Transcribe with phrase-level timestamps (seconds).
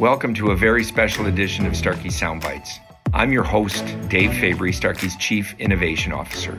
[0.00, 2.78] Welcome to a very special edition of Starkey Soundbites.
[3.12, 6.58] I'm your host, Dave Fabry, Starkey's Chief Innovation Officer.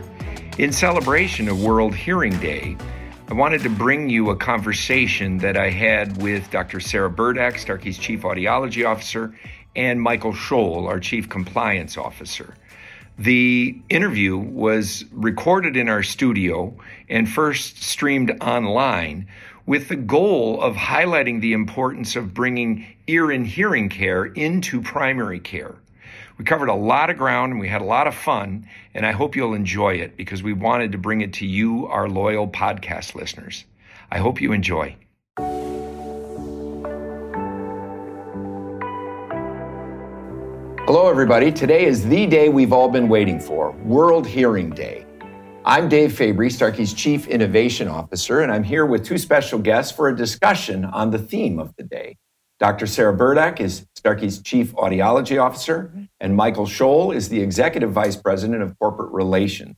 [0.60, 2.78] In celebration of World Hearing Day,
[3.30, 6.80] I wanted to bring you a conversation that I had with Dr.
[6.80, 9.34] Sarah Burdak, Starkey's Chief Audiology Officer,
[9.76, 12.54] and Michael Scholl, our Chief Compliance Officer.
[13.18, 16.76] The interview was recorded in our studio
[17.10, 19.28] and first streamed online
[19.66, 25.40] with the goal of highlighting the importance of bringing ear and hearing care into primary
[25.40, 25.76] care.
[26.38, 29.12] We covered a lot of ground and we had a lot of fun, and I
[29.12, 33.16] hope you'll enjoy it because we wanted to bring it to you, our loyal podcast
[33.16, 33.66] listeners.
[34.12, 34.98] I hope you enjoy.
[40.86, 41.52] Hello, everybody.
[41.52, 45.06] Today is the day we've all been waiting for World Hearing Day.
[45.66, 50.10] I'm Dave Fabry, Starkey's Chief Innovation Officer, and I'm here with two special guests for
[50.10, 52.18] a discussion on the theme of the day.
[52.60, 52.86] Dr.
[52.86, 58.62] Sarah Burdak is Starkey's Chief Audiology Officer, and Michael Scholl is the Executive Vice President
[58.62, 59.78] of Corporate Relations.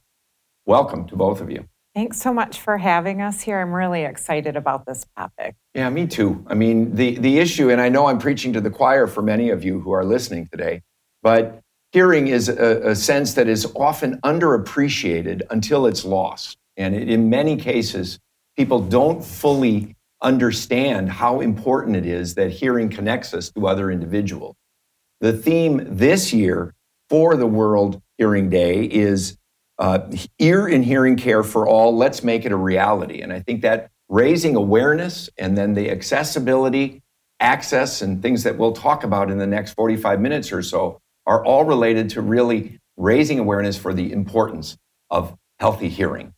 [0.66, 1.68] Welcome to both of you.
[1.94, 3.62] Thanks so much for having us here.
[3.62, 5.56] I'm really excited about this topic.
[5.76, 6.44] Yeah, me too.
[6.48, 9.52] I mean, the, the issue, and I know I'm preaching to the choir for many
[9.52, 10.82] of you who are listening today,
[11.22, 11.62] but
[11.96, 16.58] hearing is a, a sense that is often underappreciated until it's lost.
[16.76, 18.20] And in many cases,
[18.58, 24.58] people don't fully understand how important it is that hearing connects us to other individuals.
[25.22, 26.74] The theme this year
[27.08, 29.38] for the World Hearing Day is
[29.80, 30.00] uh,
[30.38, 31.96] ear and hearing care for all.
[31.96, 33.22] Let's make it a reality.
[33.22, 37.04] And I think that raising awareness and then the accessibility,
[37.40, 41.44] access, and things that we'll talk about in the next 45 minutes or so are
[41.44, 44.78] all related to really raising awareness for the importance
[45.10, 46.34] of healthy hearing.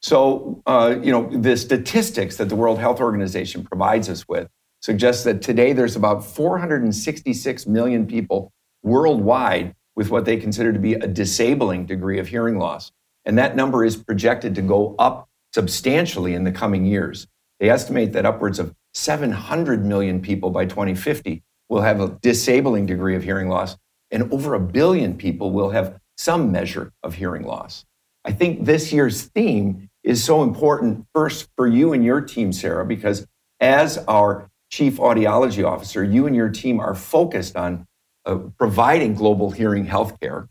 [0.00, 4.48] So, uh, you know, the statistics that the World Health Organization provides us with
[4.80, 10.94] suggests that today there's about 466 million people worldwide with what they consider to be
[10.94, 12.90] a disabling degree of hearing loss.
[13.24, 17.28] And that number is projected to go up substantially in the coming years.
[17.60, 23.14] They estimate that upwards of 700 million people by 2050 will have a disabling degree
[23.14, 23.76] of hearing loss,
[24.12, 27.84] and over a billion people will have some measure of hearing loss.
[28.24, 32.84] I think this year's theme is so important, first for you and your team, Sarah,
[32.84, 33.26] because
[33.58, 37.86] as our chief audiology officer, you and your team are focused on
[38.24, 40.48] uh, providing global hearing healthcare.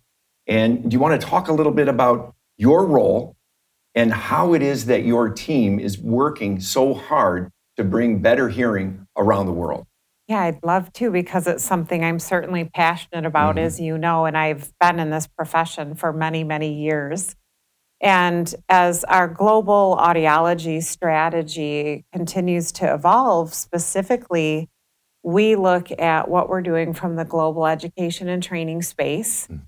[0.48, 3.36] And do you want to talk a little bit about your role
[3.96, 9.08] and how it is that your team is working so hard to bring better hearing
[9.18, 9.86] around the world?
[10.32, 13.66] Yeah, I'd love to because it's something I'm certainly passionate about, mm-hmm.
[13.66, 17.36] as you know, and I've been in this profession for many, many years.
[18.00, 24.70] And as our global audiology strategy continues to evolve, specifically,
[25.22, 29.60] we look at what we're doing from the global education and training space, mm.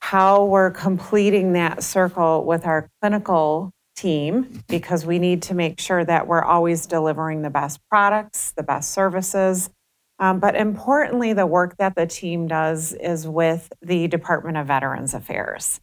[0.00, 6.04] how we're completing that circle with our clinical team, because we need to make sure
[6.04, 9.70] that we're always delivering the best products, the best services.
[10.18, 15.14] Um, but importantly, the work that the team does is with the Department of Veterans
[15.14, 15.80] Affairs.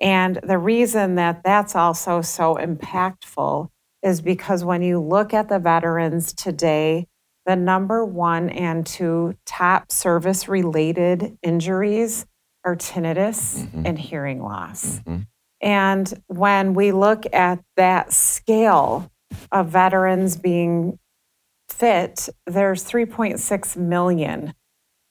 [0.00, 3.68] And the reason that that's also so impactful
[4.02, 7.06] is because when you look at the veterans today,
[7.46, 12.26] the number one and two top service related injuries
[12.64, 13.86] are tinnitus mm-hmm.
[13.86, 15.00] and hearing loss.
[15.00, 15.22] Mm-hmm.
[15.60, 19.10] And when we look at that scale
[19.52, 20.98] of veterans being
[21.74, 24.54] fit, there's 3.6 million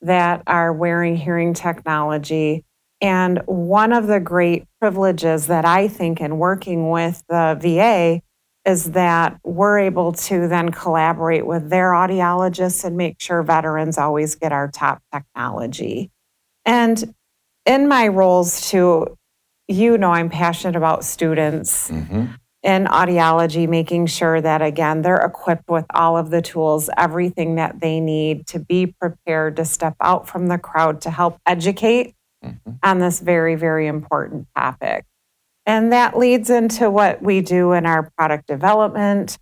[0.01, 2.65] that are wearing hearing technology
[3.03, 8.21] and one of the great privileges that I think in working with the VA
[8.65, 14.35] is that we're able to then collaborate with their audiologists and make sure veterans always
[14.35, 16.11] get our top technology.
[16.63, 17.13] And
[17.65, 19.17] in my roles too,
[19.67, 22.27] you know, I'm passionate about students mm-hmm.
[22.63, 27.81] In audiology, making sure that again, they're equipped with all of the tools, everything that
[27.81, 32.71] they need to be prepared to step out from the crowd to help educate mm-hmm.
[32.81, 35.05] on this very, very important topic.
[35.65, 39.37] And that leads into what we do in our product development.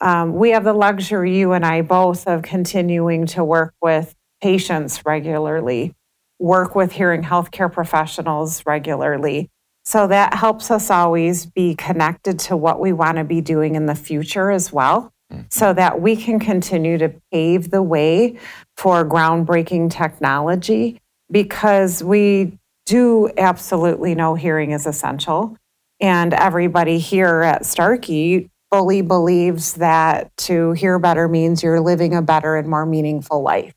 [0.00, 5.02] Um, we have the luxury, you and I both, of continuing to work with patients
[5.06, 5.94] regularly,
[6.38, 9.50] work with hearing healthcare professionals regularly.
[9.84, 13.86] So that helps us always be connected to what we want to be doing in
[13.86, 15.42] the future as well, mm-hmm.
[15.50, 18.38] so that we can continue to pave the way
[18.76, 21.00] for groundbreaking technology
[21.30, 25.56] because we do absolutely know hearing is essential.
[26.00, 32.22] And everybody here at Starkey fully believes that to hear better means you're living a
[32.22, 33.72] better and more meaningful life.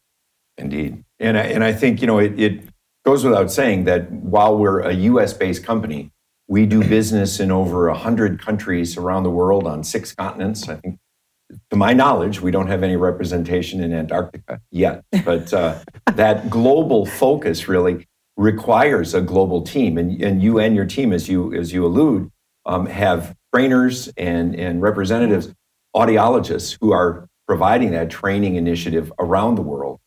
[0.57, 1.03] Indeed.
[1.19, 2.63] And I, and I think, you know, it, it
[3.07, 6.11] goes without saying that while we're a US based company,
[6.49, 10.67] we do business in over 100 countries around the world on six continents.
[10.67, 10.99] I think,
[11.69, 15.05] to my knowledge, we don't have any representation in Antarctica yet.
[15.23, 15.79] But uh,
[16.15, 18.05] that global focus really
[18.35, 19.97] requires a global team.
[19.97, 22.29] And, and you and your team, as you, as you allude,
[22.65, 25.53] um, have trainers and, and representatives,
[25.95, 30.01] audiologists who are providing that training initiative around the world.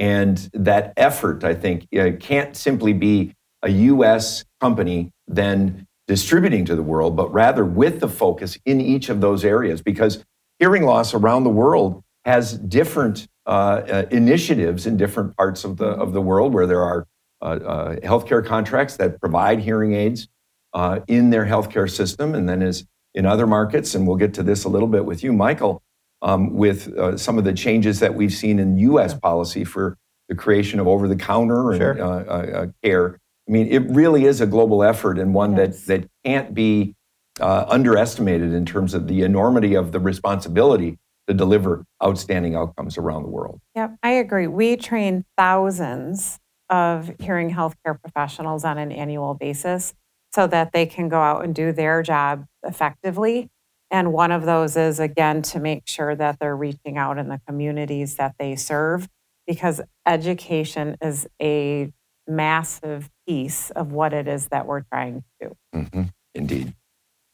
[0.00, 6.74] And that effort, I think, uh, can't simply be a US company then distributing to
[6.74, 10.24] the world, but rather with the focus in each of those areas because
[10.58, 15.86] hearing loss around the world has different uh, uh, initiatives in different parts of the,
[15.86, 17.06] of the world where there are
[17.42, 20.28] uh, uh healthcare contracts that provide hearing aids
[20.72, 22.34] uh, in their healthcare system.
[22.34, 25.22] And then, as in other markets, and we'll get to this a little bit with
[25.22, 25.82] you, Michael,
[26.22, 29.96] with uh, some of the changes that we've seen in US policy for
[30.28, 32.72] the creation of over the counter sure.
[32.82, 33.20] care
[33.50, 36.94] I mean, it really is a global effort and one that, that can't be
[37.40, 43.24] uh, underestimated in terms of the enormity of the responsibility to deliver outstanding outcomes around
[43.24, 43.60] the world.
[43.74, 44.46] Yep, I agree.
[44.46, 46.38] We train thousands
[46.68, 49.94] of hearing healthcare professionals on an annual basis
[50.32, 53.50] so that they can go out and do their job effectively.
[53.90, 57.40] And one of those is, again, to make sure that they're reaching out in the
[57.46, 59.08] communities that they serve
[59.46, 61.92] because education is a
[62.28, 65.56] massive piece of what it is that we're trying to do.
[65.74, 66.02] Mm-hmm.
[66.34, 66.74] Indeed.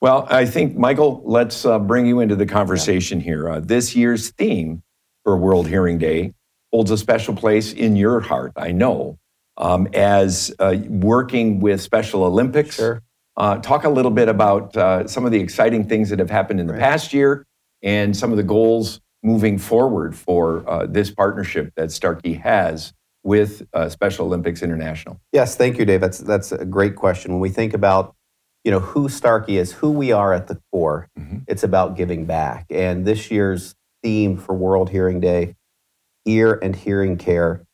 [0.00, 3.24] Well, I think, Michael, let's uh, bring you into the conversation yeah.
[3.24, 3.50] here.
[3.50, 4.82] Uh, this year's theme
[5.24, 6.32] for World Hearing Day
[6.72, 9.18] holds a special place in your heart, I know,
[9.56, 12.76] um, as uh, working with Special Olympics.
[12.76, 13.02] Sure.
[13.36, 16.58] Uh, talk a little bit about uh, some of the exciting things that have happened
[16.58, 16.80] in the right.
[16.80, 17.46] past year
[17.82, 23.66] and some of the goals moving forward for uh, this partnership that Starkey has with
[23.74, 25.20] uh, Special Olympics International?
[25.32, 26.00] Yes, thank you, Dave.
[26.00, 27.32] That's that's a great question.
[27.32, 28.14] When we think about
[28.64, 31.38] you know who Starkey is, who we are at the core, mm-hmm.
[31.46, 32.66] it's about giving back.
[32.70, 35.56] And this year's theme for World Hearing Day,
[36.24, 37.66] ear and hearing care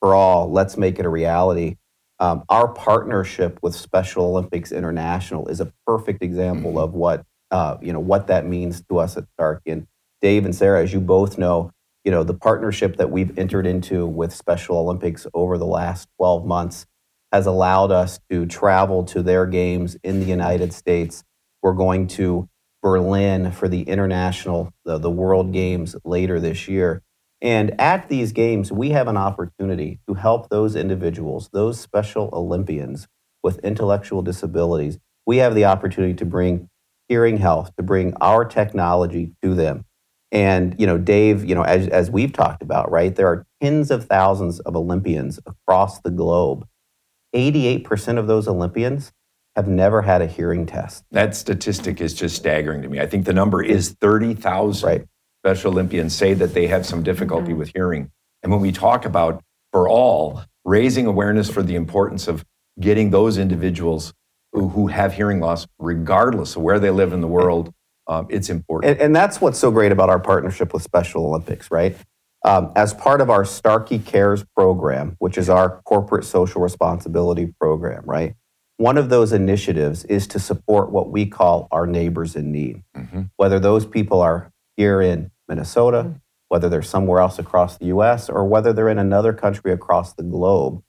[0.00, 0.50] for all.
[0.50, 1.76] Let's make it a reality.
[2.22, 6.78] Um, our partnership with Special Olympics International is a perfect example mm-hmm.
[6.78, 9.72] of what uh, you know what that means to us at Starkey.
[9.72, 9.88] And
[10.20, 11.72] Dave and Sarah, as you both know,
[12.04, 16.46] you know, the partnership that we've entered into with Special Olympics over the last 12
[16.46, 16.86] months
[17.32, 21.24] has allowed us to travel to their games in the United States.
[21.60, 22.48] We're going to
[22.84, 27.02] Berlin for the international, the, the World Games later this year.
[27.42, 33.08] And at these games, we have an opportunity to help those individuals, those special Olympians
[33.42, 34.98] with intellectual disabilities.
[35.26, 36.68] We have the opportunity to bring
[37.08, 39.84] hearing health, to bring our technology to them.
[40.30, 43.14] And you know, Dave, you know, as as we've talked about, right?
[43.14, 46.64] There are tens of thousands of Olympians across the globe.
[47.34, 49.12] 88% of those Olympians
[49.56, 51.04] have never had a hearing test.
[51.10, 53.00] That statistic is just staggering to me.
[53.00, 55.04] I think the number is 30,000 right.
[55.44, 57.58] Special Olympians say that they have some difficulty mm-hmm.
[57.58, 58.10] with hearing.
[58.42, 59.42] And when we talk about
[59.72, 62.44] for all, raising awareness for the importance of
[62.78, 64.12] getting those individuals
[64.52, 67.72] who, who have hearing loss, regardless of where they live in the world,
[68.06, 68.92] um, it's important.
[68.92, 71.96] And, and, that's what's so great about our partnership with Special Olympics, right?
[72.44, 78.02] Um, as part of our Starkey Cares program, which is our corporate social responsibility program,
[78.04, 78.34] right?
[78.76, 83.22] One of those initiatives is to support what we call our neighbors in need, mm-hmm.
[83.36, 86.16] whether those people are here in Minnesota, mm-hmm.
[86.48, 90.22] whether they're somewhere else across the US, or whether they're in another country across the
[90.22, 90.82] globe.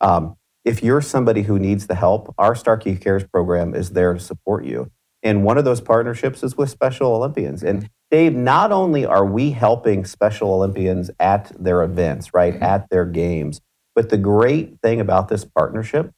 [0.00, 4.20] Um, if you're somebody who needs the help, our Starkey Cares program is there to
[4.20, 4.90] support you.
[5.22, 7.62] And one of those partnerships is with Special Olympians.
[7.64, 12.62] And Dave, not only are we helping Special Olympians at their events, right, mm-hmm.
[12.62, 13.60] at their games,
[13.94, 16.12] but the great thing about this partnership,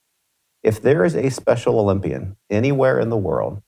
[0.62, 3.62] if there is a Special Olympian anywhere in the world,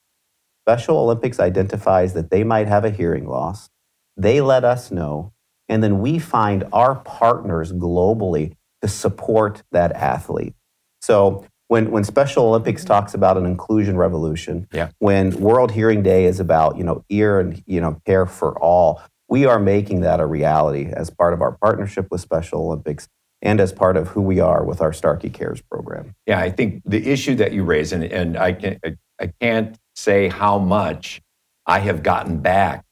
[0.66, 3.70] Special Olympics identifies that they might have a hearing loss,
[4.16, 5.32] they let us know,
[5.68, 10.54] and then we find our partners globally to support that athlete.
[11.00, 14.90] So when when Special Olympics talks about an inclusion revolution, yeah.
[14.98, 19.02] when World Hearing Day is about you know ear and you know care for all,
[19.28, 23.08] we are making that a reality as part of our partnership with Special Olympics
[23.42, 26.14] and as part of who we are with our Starkey Cares program.
[26.26, 28.78] Yeah, I think the issue that you raise, and, and I, can,
[29.20, 31.20] I can't say how much
[31.66, 32.84] I have gotten back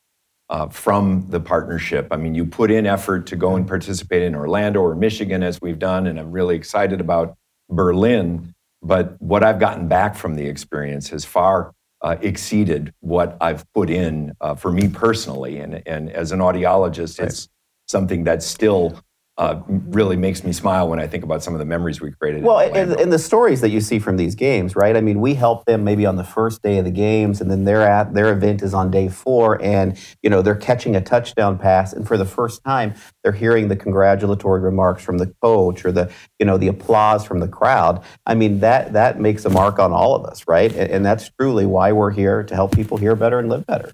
[0.70, 2.08] from the partnership.
[2.10, 5.60] I mean, you put in effort to go and participate in Orlando or Michigan, as
[5.60, 7.36] we've done, and I'm really excited about
[7.68, 8.52] Berlin.
[8.82, 13.90] But what I've gotten back from the experience has far uh, exceeded what I've put
[13.90, 15.58] in uh, for me personally.
[15.58, 17.28] And, and as an audiologist, right.
[17.28, 17.48] it's
[17.86, 18.98] something that's still
[19.40, 22.42] uh, really makes me smile when I think about some of the memories we created.
[22.42, 24.94] Well, and, and, the stories that you see from these games, right?
[24.94, 27.64] I mean, we help them maybe on the first day of the games, and then
[27.64, 31.56] their at their event is on day four, and you know they're catching a touchdown
[31.58, 32.92] pass, and for the first time,
[33.22, 37.40] they're hearing the congratulatory remarks from the coach or the you know the applause from
[37.40, 38.04] the crowd.
[38.26, 40.70] I mean, that that makes a mark on all of us, right?
[40.70, 43.92] and, and that's truly why we're here to help people hear better and live better.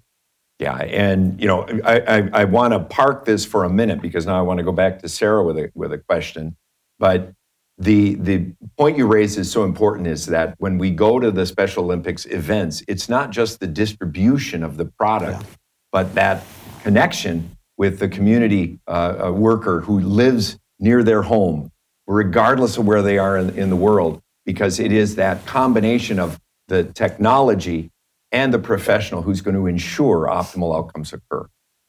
[0.59, 4.25] Yeah, and you know, I, I, I want to park this for a minute because
[4.25, 6.57] now I want to go back to Sarah with a with a question.
[6.99, 7.33] But
[7.79, 8.47] the the
[8.79, 12.25] point you raise is so important is that when we go to the Special Olympics
[12.27, 15.49] events, it's not just the distribution of the product, yeah.
[15.93, 16.43] but that
[16.83, 21.71] connection with the community uh, worker who lives near their home,
[22.07, 26.41] regardless of where they are in, in the world, because it is that combination of
[26.69, 27.91] the technology
[28.37, 31.49] and the professional who's going to ensure optimal outcomes occur.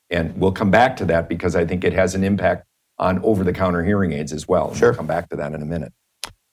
[0.10, 2.66] And we'll come back to that because I think it has an impact
[2.98, 4.74] on over the counter hearing aids as well.
[4.74, 4.92] Sure.
[4.92, 5.92] We'll come back to that in a minute.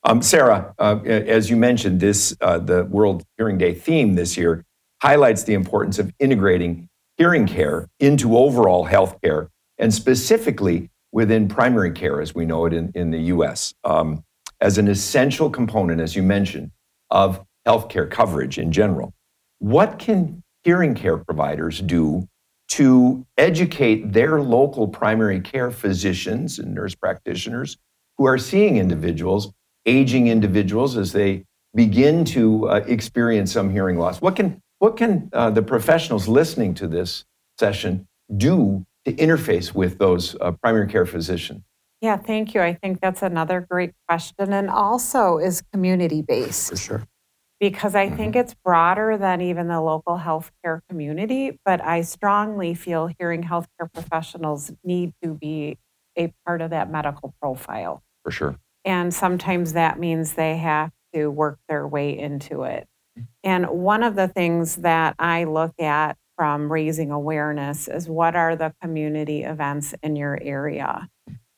[0.02, 4.64] Um, Sarah, uh, as you mentioned, this uh, the World Hearing Day theme this year
[5.00, 9.48] highlights the importance of integrating hearing care into overall health care
[9.78, 14.24] and specifically within primary care as we know it in, in the US um,
[14.60, 16.72] as an essential component, as you mentioned,
[17.12, 19.14] of healthcare coverage in general.
[19.58, 22.26] What can hearing care providers do
[22.68, 27.76] to educate their local primary care physicians and nurse practitioners
[28.18, 29.52] who are seeing individuals,
[29.86, 31.44] aging individuals, as they
[31.74, 34.20] begin to uh, experience some hearing loss?
[34.20, 37.24] What can, what can uh, the professionals listening to this
[37.58, 38.06] session
[38.36, 41.62] do to interface with those uh, primary care physicians?
[42.00, 42.60] Yeah, thank you.
[42.60, 46.70] I think that's another great question and also is community based.
[46.70, 47.04] For sure
[47.60, 48.40] because I think mm-hmm.
[48.40, 51.58] it's broader than even the local healthcare community.
[51.64, 55.78] But I strongly feel hearing healthcare professionals need to be
[56.16, 58.02] a part of that medical profile.
[58.22, 58.56] For sure.
[58.84, 62.86] And sometimes that means they have to work their way into it.
[63.18, 63.26] Mm.
[63.42, 68.56] And one of the things that I look at from raising awareness is what are
[68.56, 71.08] the community events in your area?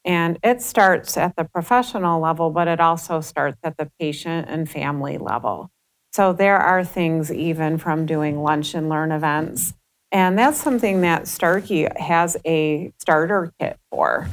[0.04, 4.70] And it starts at the professional level, but it also starts at the patient and
[4.70, 5.70] family level.
[6.16, 9.74] So there are things even from doing lunch and learn events.
[10.10, 14.26] And that's something that Starkey has a starter kit for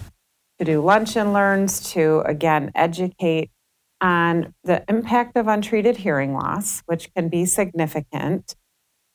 [0.60, 3.52] to do lunch and learns, to again educate
[4.00, 8.56] on the impact of untreated hearing loss, which can be significant,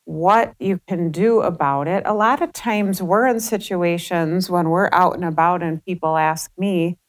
[0.05, 2.03] what you can do about it.
[2.05, 6.51] A lot of times we're in situations when we're out and about and people ask
[6.55, 6.99] me,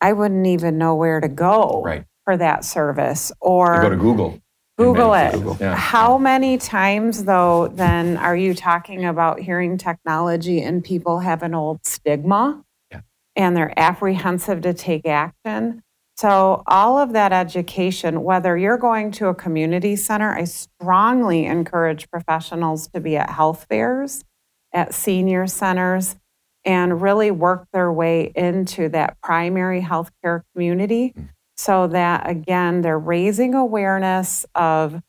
[0.00, 2.06] I wouldn't even know where to go right.
[2.24, 3.32] for that service.
[3.38, 4.40] Or you go to Google.
[4.80, 5.32] Google it.
[5.32, 5.56] Google.
[5.60, 5.76] Yeah.
[5.76, 11.54] How many times, though, then are you talking about hearing technology and people have an
[11.54, 13.00] old stigma yeah.
[13.36, 15.82] and they're apprehensive to take action?
[16.16, 22.10] So, all of that education, whether you're going to a community center, I strongly encourage
[22.10, 24.24] professionals to be at health fairs,
[24.72, 26.16] at senior centers,
[26.64, 31.14] and really work their way into that primary healthcare community.
[31.18, 31.28] Mm
[31.60, 35.02] so that again they're raising awareness of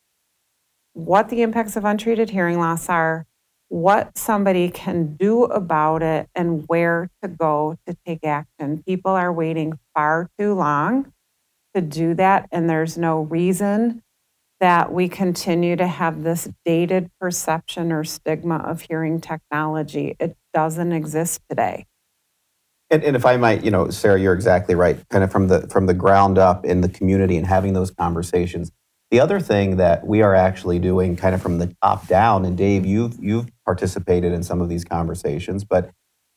[0.92, 3.26] what the impacts of untreated hearing loss are
[3.68, 8.82] what somebody can do about it and where to go to take action.
[8.86, 11.10] People are waiting far too long
[11.74, 14.02] to do that and there's no reason
[14.60, 20.16] that we continue to have this dated perception or stigma of hearing technology.
[20.20, 21.86] It doesn't exist today
[22.92, 24.98] and, and if I might, you know, Sarah, you're exactly right.
[25.10, 28.72] Kind of from the from the ground up in the community and having those conversations.
[29.10, 32.56] The other thing that we are actually doing, kind of from the top down, and
[32.58, 35.90] Dave, you've you've participated in some of these conversations, but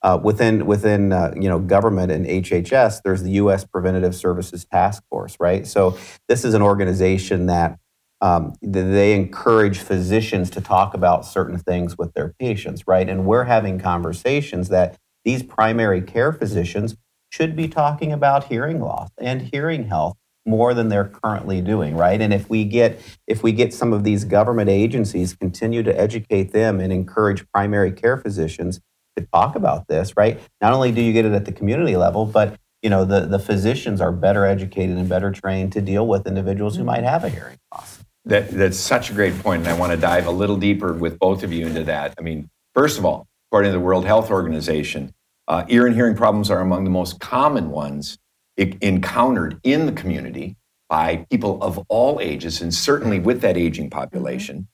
[0.03, 3.65] uh, within within uh, you know government and HHS, there's the U.S.
[3.65, 5.67] Preventative Services Task Force, right?
[5.67, 5.97] So
[6.29, 7.79] this is an organization that
[8.21, 13.09] um, they encourage physicians to talk about certain things with their patients, right?
[13.09, 16.95] And we're having conversations that these primary care physicians
[17.29, 20.15] should be talking about hearing loss and hearing health
[20.45, 22.21] more than they're currently doing right?
[22.21, 26.53] And if we get if we get some of these government agencies continue to educate
[26.53, 28.79] them and encourage primary care physicians
[29.17, 30.39] to talk about this right?
[30.61, 33.39] Not only do you get it at the community level but you know the, the
[33.39, 36.87] physicians are better educated and better trained to deal with individuals who mm-hmm.
[36.87, 37.99] might have a hearing loss.
[38.25, 41.19] That, that's such a great point and i want to dive a little deeper with
[41.19, 42.13] both of you into that.
[42.19, 45.13] I mean first of all according to the world health organization
[45.47, 48.17] uh, ear and hearing problems are among the most common ones
[48.57, 50.57] encountered in the community
[50.89, 54.67] by people of all ages, and certainly with that aging population.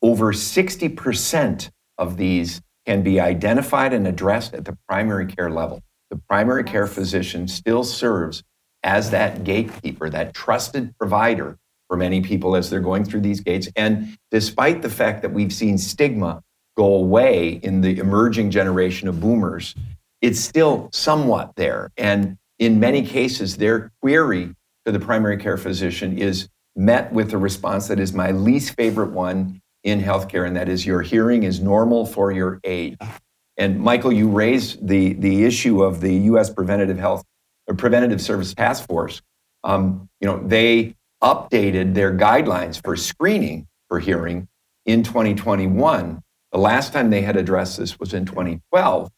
[0.00, 5.82] over 60% of these can be identified and addressed at the primary care level.
[6.08, 8.42] The primary care physician still serves
[8.82, 13.68] as that gatekeeper, that trusted provider for many people as they're going through these gates.
[13.76, 16.42] And despite the fact that we've seen stigma
[16.76, 19.74] go away in the emerging generation of boomers,
[20.20, 21.90] it's still somewhat there.
[21.96, 24.54] And in many cases, their query
[24.86, 29.10] to the primary care physician is met with a response that is my least favorite
[29.10, 32.96] one in healthcare, and that is your hearing is normal for your age.
[33.56, 36.50] And Michael, you raised the, the issue of the U.S.
[36.50, 37.24] Preventative Health
[37.66, 39.20] or Preventative Service Task Force.
[39.64, 44.48] Um, you know, they updated their guidelines for screening for hearing
[44.86, 46.21] in 2021.
[46.52, 49.10] The last time they had addressed this was in 2012.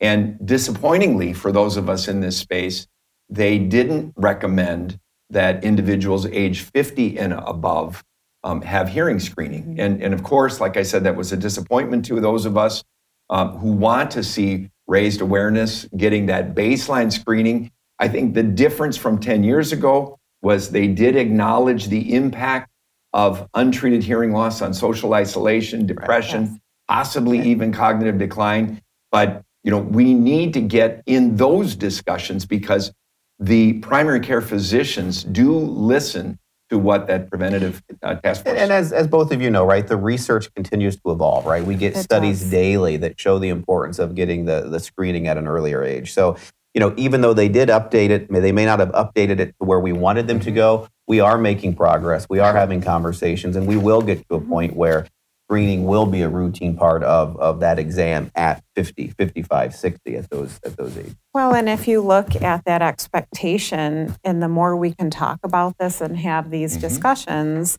[0.00, 2.88] And disappointingly, for those of us in this space,
[3.28, 4.98] they didn't recommend
[5.30, 8.02] that individuals age 50 and above
[8.44, 9.62] um, have hearing screening.
[9.62, 9.80] Mm-hmm.
[9.80, 12.82] And, and of course, like I said, that was a disappointment to those of us
[13.30, 17.70] um, who want to see raised awareness, getting that baseline screening.
[17.98, 22.68] I think the difference from 10 years ago was they did acknowledge the impact
[23.12, 26.60] of untreated hearing loss on social isolation, depression, right, yes.
[26.92, 28.82] Possibly even cognitive decline.
[29.10, 32.92] But you know, we need to get in those discussions because
[33.38, 38.58] the primary care physicians do listen to what that preventative uh, task force.
[38.58, 41.64] And, as, as both of you know, right, the research continues to evolve, right?
[41.64, 42.50] We get it studies does.
[42.50, 46.12] daily that show the importance of getting the, the screening at an earlier age.
[46.12, 46.36] So,
[46.74, 49.66] you know, even though they did update it, they may not have updated it to
[49.66, 50.56] where we wanted them to mm-hmm.
[50.56, 50.88] go.
[51.06, 52.26] We are making progress.
[52.28, 54.50] We are having conversations, and we will get to a mm-hmm.
[54.50, 55.06] point where
[55.52, 60.30] screening will be a routine part of, of that exam at 50, 55, 60 at
[60.30, 61.14] those at those ages.
[61.34, 65.76] Well, and if you look at that expectation, and the more we can talk about
[65.76, 66.80] this and have these mm-hmm.
[66.80, 67.78] discussions,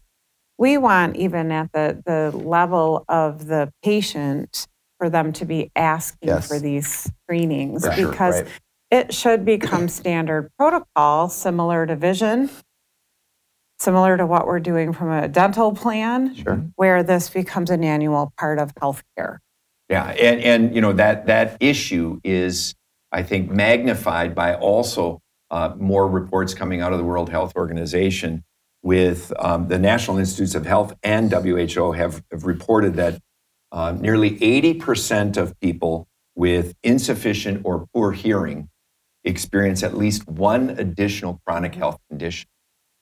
[0.60, 4.68] we want even at the, the level of the patient
[5.00, 6.48] for them to be asking yes.
[6.48, 8.08] for these screenings right.
[8.08, 8.52] because right.
[8.92, 12.52] it should become standard protocol similar to vision
[13.84, 16.64] similar to what we're doing from a dental plan, sure.
[16.76, 19.38] where this becomes an annual part of healthcare.
[19.90, 22.74] Yeah, and, and you know that that issue is,
[23.12, 28.44] I think, magnified by also uh, more reports coming out of the World Health Organization.
[28.86, 33.22] With um, the National Institutes of Health and WHO have, have reported that
[33.72, 38.68] uh, nearly 80% of people with insufficient or poor hearing
[39.24, 42.50] experience at least one additional chronic health condition.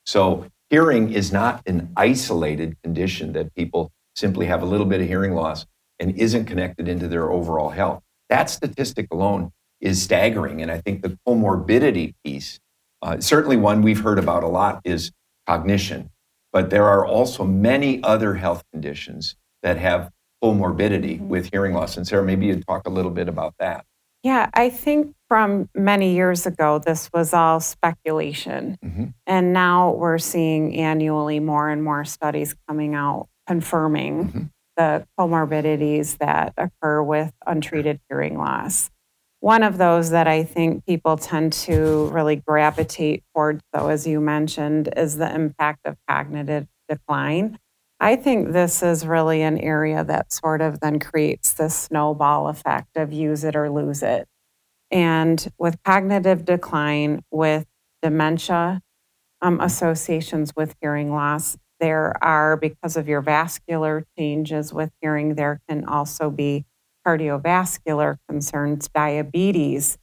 [0.05, 5.07] So hearing is not an isolated condition that people simply have a little bit of
[5.07, 5.67] hearing loss
[5.99, 8.01] and isn't connected into their overall health.
[8.29, 10.61] That statistic alone is staggering.
[10.61, 12.59] And I think the comorbidity piece,
[13.01, 15.11] uh, certainly one we've heard about a lot, is
[15.45, 16.09] cognition.
[16.53, 20.09] But there are also many other health conditions that have
[20.43, 21.27] comorbidity mm-hmm.
[21.27, 21.97] with hearing loss.
[21.97, 23.85] And Sarah, maybe you'd talk a little bit about that.
[24.23, 28.77] Yeah, I think from many years ago, this was all speculation.
[28.83, 29.05] Mm-hmm.
[29.25, 34.43] And now we're seeing annually more and more studies coming out confirming mm-hmm.
[34.77, 38.91] the comorbidities that occur with untreated hearing loss.
[39.39, 44.21] One of those that I think people tend to really gravitate towards, though, as you
[44.21, 47.57] mentioned, is the impact of cognitive decline.
[48.03, 52.97] I think this is really an area that sort of then creates this snowball effect
[52.97, 54.27] of use it or lose it.
[54.89, 57.67] And with cognitive decline, with
[58.01, 58.81] dementia
[59.43, 65.61] um, associations with hearing loss, there are, because of your vascular changes with hearing, there
[65.69, 66.65] can also be
[67.05, 69.99] cardiovascular concerns, diabetes.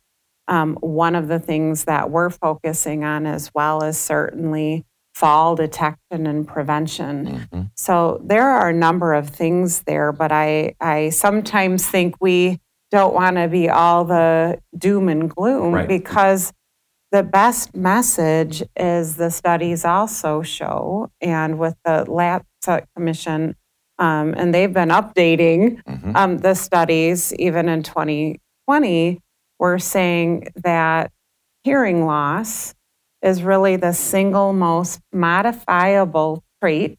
[0.47, 4.85] Um, one of the things that we're focusing on as well is certainly
[5.19, 7.27] fall detection and prevention.
[7.27, 7.63] Mm-hmm.
[7.75, 12.61] So there are a number of things there, but I, I sometimes think we
[12.93, 15.89] don't want to be all the doom and gloom right.
[15.89, 16.53] because
[17.11, 23.57] the best message is the studies also show, and with the Lancet Commission,
[23.99, 26.15] um, and they've been updating mm-hmm.
[26.15, 29.21] um, the studies even in 2020,
[29.59, 31.11] we're saying that
[31.65, 32.75] hearing loss
[33.23, 36.99] is really the single most modifiable trait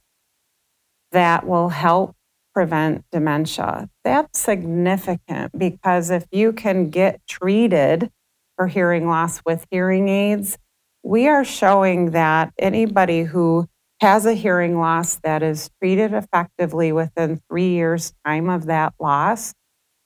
[1.12, 2.16] that will help
[2.54, 3.90] prevent dementia.
[4.04, 8.12] That's significant because if you can get treated
[8.58, 10.58] for hearing loss with hearing aids,
[11.04, 13.68] we are showing that anybody who
[14.02, 19.54] has a hearing loss that is treated effectively within three years' time of that loss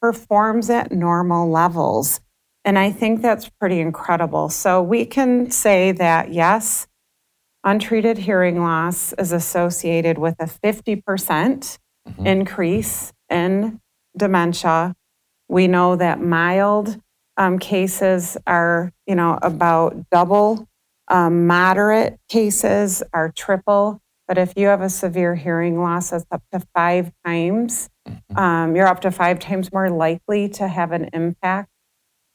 [0.01, 2.19] performs at normal levels.
[2.65, 4.49] And I think that's pretty incredible.
[4.49, 6.87] So we can say that, yes,
[7.63, 12.25] untreated hearing loss is associated with a 50% mm-hmm.
[12.25, 13.81] increase in
[14.17, 14.95] dementia.
[15.49, 17.01] We know that mild
[17.35, 20.67] um, cases are, you know, about double.
[21.09, 23.99] Um, moderate cases are triple.
[24.27, 27.89] But if you have a severe hearing loss, that's up to five times.
[28.07, 28.37] Mm-hmm.
[28.37, 31.69] Um, you're up to five times more likely to have an impact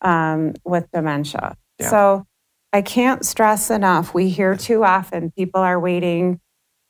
[0.00, 1.56] um, with dementia.
[1.78, 1.90] Yeah.
[1.90, 2.26] So
[2.72, 4.14] I can't stress enough.
[4.14, 6.40] We hear too often people are waiting,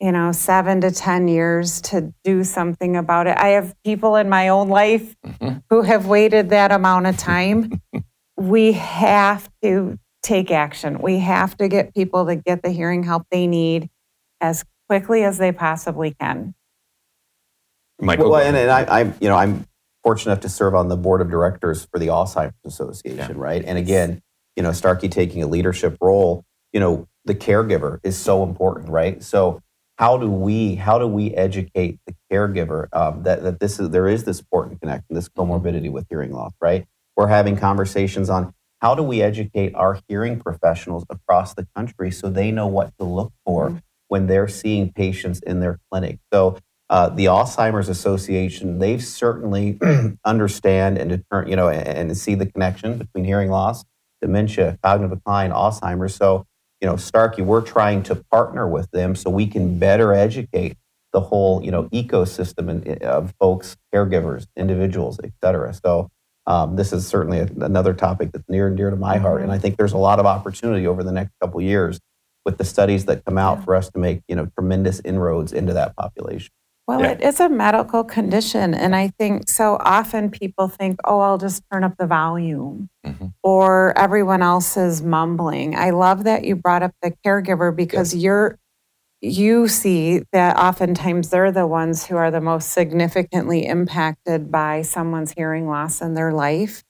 [0.01, 3.39] you know, seven to 10 years to do something about it.
[3.39, 5.59] I have people in my own life mm-hmm.
[5.71, 7.81] who have waited that amount of time.
[8.37, 10.99] we have to take action.
[11.01, 13.89] We have to get people to get the hearing help they need
[14.41, 16.55] as quickly as they possibly can.
[18.01, 19.67] Michael, well, and, and I, am you know, I'm
[20.09, 23.43] fortunate enough to serve on the board of directors for the Alzheimer's Association, yeah.
[23.43, 23.63] right?
[23.63, 24.23] And again,
[24.57, 29.23] you know, Starkey taking a leadership role, you know, the caregiver is so important, right?
[29.23, 29.61] So
[29.99, 34.09] how do we how do we educate the caregiver um, that that this is there
[34.09, 35.53] is this important connection, this mm-hmm.
[35.53, 36.87] comorbidity with hearing loss, right?
[37.15, 42.31] We're having conversations on how do we educate our hearing professionals across the country so
[42.31, 43.79] they know what to look for mm-hmm.
[44.07, 46.19] when they're seeing patients in their clinic.
[46.33, 46.59] So
[46.91, 49.79] uh, the Alzheimer's Association, they certainly
[50.25, 53.85] understand and deter, you know, and, and see the connection between hearing loss
[54.21, 56.15] dementia, cognitive decline, Alzheimer's.
[56.15, 56.45] So,
[56.81, 60.77] you know, Starkey, we're trying to partner with them so we can better educate
[61.13, 65.73] the whole, you know, ecosystem of folks, caregivers, individuals, et cetera.
[65.73, 66.11] So,
[66.47, 69.53] um, this is certainly a, another topic that's near and dear to my heart, and
[69.53, 72.01] I think there's a lot of opportunity over the next couple years
[72.45, 75.75] with the studies that come out for us to make, you know, tremendous inroads into
[75.75, 76.51] that population.
[76.89, 77.11] Well, yeah.
[77.11, 78.73] it is a medical condition.
[78.73, 83.27] And I think so often people think, oh, I'll just turn up the volume mm-hmm.
[83.43, 85.77] or everyone else is mumbling.
[85.77, 88.23] I love that you brought up the caregiver because yes.
[88.23, 88.59] you're
[89.21, 95.35] you see that oftentimes they're the ones who are the most significantly impacted by someone's
[95.37, 96.85] hearing loss in their life.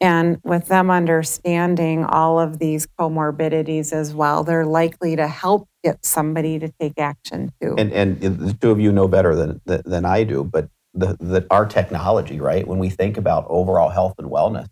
[0.00, 6.04] And with them understanding all of these comorbidities as well, they're likely to help get
[6.04, 7.74] somebody to take action too.
[7.78, 11.46] And, and the two of you know better than, than I do, but the, the,
[11.50, 12.66] our technology, right?
[12.66, 14.66] When we think about overall health and wellness,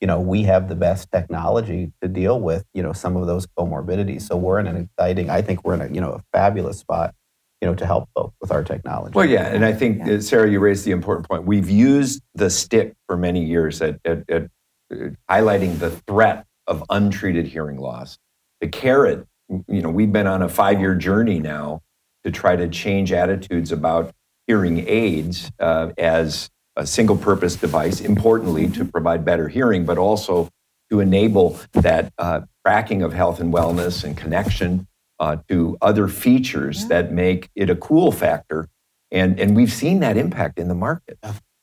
[0.00, 3.46] you know, we have the best technology to deal with, you know, some of those
[3.58, 4.22] comorbidities.
[4.22, 7.14] So we're in an exciting, I think we're in a, you know, a fabulous spot,
[7.60, 9.14] you know, to help folks with our technology.
[9.14, 9.46] Well, yeah.
[9.46, 10.14] And I think, yeah.
[10.14, 11.44] Uh, Sarah, you raised the important point.
[11.44, 14.42] We've used the stick for many years at, at, at
[14.92, 18.18] uh, highlighting the threat of untreated hearing loss.
[18.60, 21.82] The carrot, you know, we've been on a five year journey now
[22.24, 24.12] to try to change attitudes about
[24.46, 30.48] hearing aids uh, as a single purpose device, importantly, to provide better hearing, but also
[30.90, 34.86] to enable that uh, tracking of health and wellness and connection
[35.18, 36.88] uh, to other features yeah.
[36.88, 38.68] that make it a cool factor.
[39.10, 41.18] And, and we've seen that impact in the market.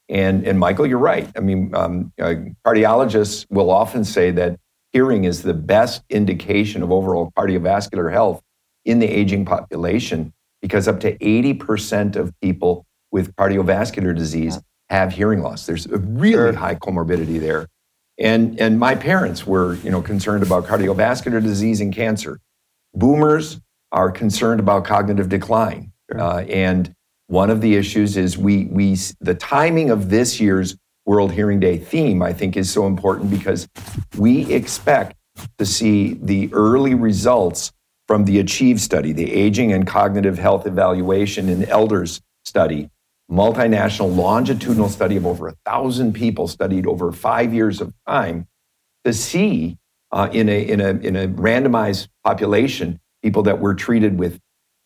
[0.10, 1.30] And, and Michael, you're right.
[1.36, 4.60] I mean, um, uh, cardiologists will often say that
[4.94, 8.42] hearing is the best indication of overall cardiovascular health
[8.86, 15.42] in the aging population because up to 80% of people with cardiovascular disease have hearing
[15.42, 15.66] loss.
[15.66, 17.68] There's a really high comorbidity there.
[18.20, 22.40] And, and my parents were you know, concerned about cardiovascular disease and cancer.
[22.94, 23.60] Boomers
[23.92, 25.92] are concerned about cognitive decline.
[26.16, 26.94] Uh, and
[27.28, 31.78] one of the issues is we, we, the timing of this year's World Hearing Day
[31.78, 33.68] theme, I think, is so important because
[34.18, 35.16] we expect
[35.58, 37.72] to see the early results
[38.08, 42.90] from the ACHIEVE study, the Aging and Cognitive Health Evaluation in Elders study,
[43.32, 48.48] multinational longitudinal study of over a thousand people studied over five years of time,
[49.04, 49.78] to see
[50.12, 54.40] uh, in, a, in, a, in a randomized population people that were treated with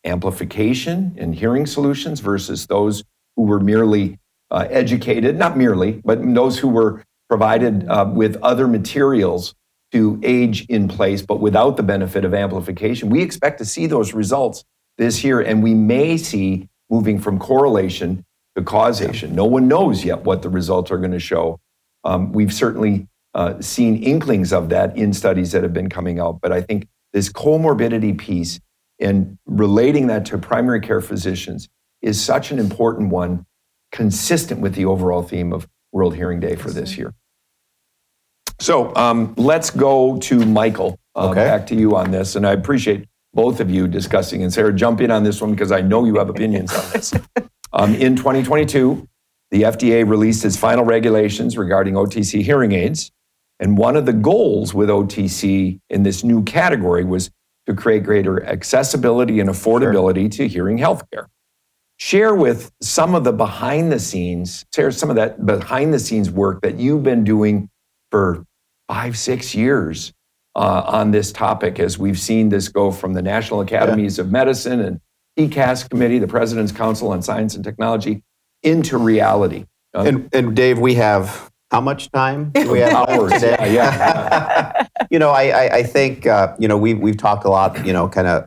[0.04, 3.02] amplification and hearing solutions versus those
[3.36, 4.18] who were merely
[4.50, 9.54] uh, educated, not merely, but those who were provided uh, with other materials
[9.92, 13.08] to age in place, but without the benefit of amplification.
[13.08, 14.64] We expect to see those results
[14.98, 18.24] this year, and we may see moving from correlation
[18.56, 19.34] to causation.
[19.34, 21.60] No one knows yet what the results are going to show.
[22.04, 26.40] Um, we've certainly uh, seen inklings of that in studies that have been coming out,
[26.40, 28.60] but I think this comorbidity piece
[29.00, 31.68] and relating that to primary care physicians
[32.02, 33.46] is such an important one,
[33.92, 37.14] consistent with the overall theme of World Hearing Day for this year.
[38.60, 40.98] So um, let's go to Michael.
[41.14, 41.44] Uh, okay.
[41.44, 42.36] Back to you on this.
[42.36, 44.42] And I appreciate both of you discussing.
[44.42, 47.12] And Sarah, jump in on this one because I know you have opinions on this.
[47.70, 49.06] Um, in 2022,
[49.50, 53.12] the FDA released its final regulations regarding OTC hearing aids.
[53.60, 57.30] And one of the goals with OTC in this new category was
[57.66, 60.46] to create greater accessibility and affordability sure.
[60.46, 61.26] to hearing healthcare.
[61.98, 66.30] Share with some of the behind the scenes, share some of that behind the scenes
[66.30, 67.68] work that you've been doing
[68.10, 68.44] for
[68.88, 70.12] five, six years
[70.56, 74.24] uh, on this topic as we've seen this go from the National Academies yeah.
[74.24, 75.00] of Medicine and
[75.38, 78.22] ECAS Committee, the President's Council on Science and Technology,
[78.62, 79.66] into reality.
[79.94, 82.52] Um, and, and, Dave, we have how much time?
[82.54, 83.42] we have hours?
[83.42, 83.64] Yeah.
[83.66, 84.86] yeah.
[85.10, 87.92] you know, I, I, I think, uh, you know, we, we've talked a lot, you
[87.92, 88.46] know, kind of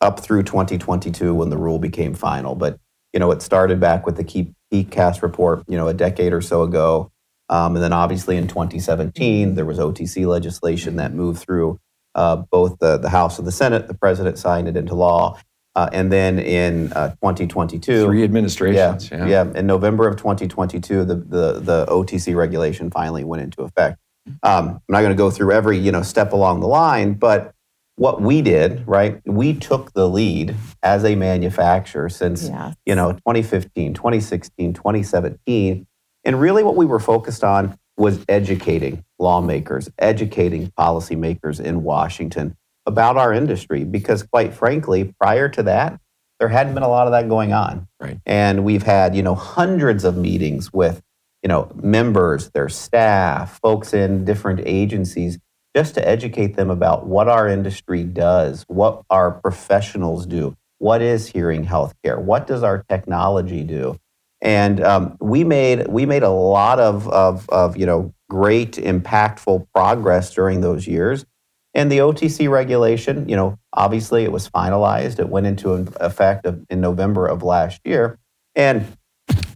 [0.00, 2.54] up through 2022 when the rule became final.
[2.54, 2.78] But,
[3.12, 6.40] you know, it started back with the key PCAST report, you know, a decade or
[6.40, 7.10] so ago.
[7.48, 11.80] Um, and then obviously in 2017, there was OTC legislation that moved through
[12.14, 13.88] uh, both the, the House and the Senate.
[13.88, 15.38] The president signed it into law.
[15.76, 19.10] Uh, and then in uh, 2022, three administrations.
[19.10, 19.58] Yeah, yeah, yeah.
[19.58, 23.98] In November of 2022, the, the, the OTC regulation finally went into effect.
[24.42, 27.54] Um, I'm not going to go through every you know step along the line, but
[28.00, 29.20] what we did, right?
[29.26, 32.74] We took the lead as a manufacturer since yes.
[32.86, 35.86] you know 2015, 2016, 2017,
[36.24, 43.18] and really what we were focused on was educating lawmakers, educating policymakers in Washington about
[43.18, 46.00] our industry because quite frankly prior to that
[46.38, 49.34] there hadn't been a lot of that going on right and we've had you know
[49.34, 51.02] hundreds of meetings with
[51.42, 55.38] you know members their staff folks in different agencies
[55.74, 61.28] just to educate them about what our industry does what our professionals do what is
[61.28, 63.98] hearing healthcare what does our technology do
[64.42, 69.66] and um, we made we made a lot of, of, of you know great impactful
[69.72, 71.26] progress during those years
[71.74, 75.20] and the OTC regulation, you know, obviously it was finalized.
[75.20, 78.18] It went into effect of, in November of last year.
[78.56, 78.96] And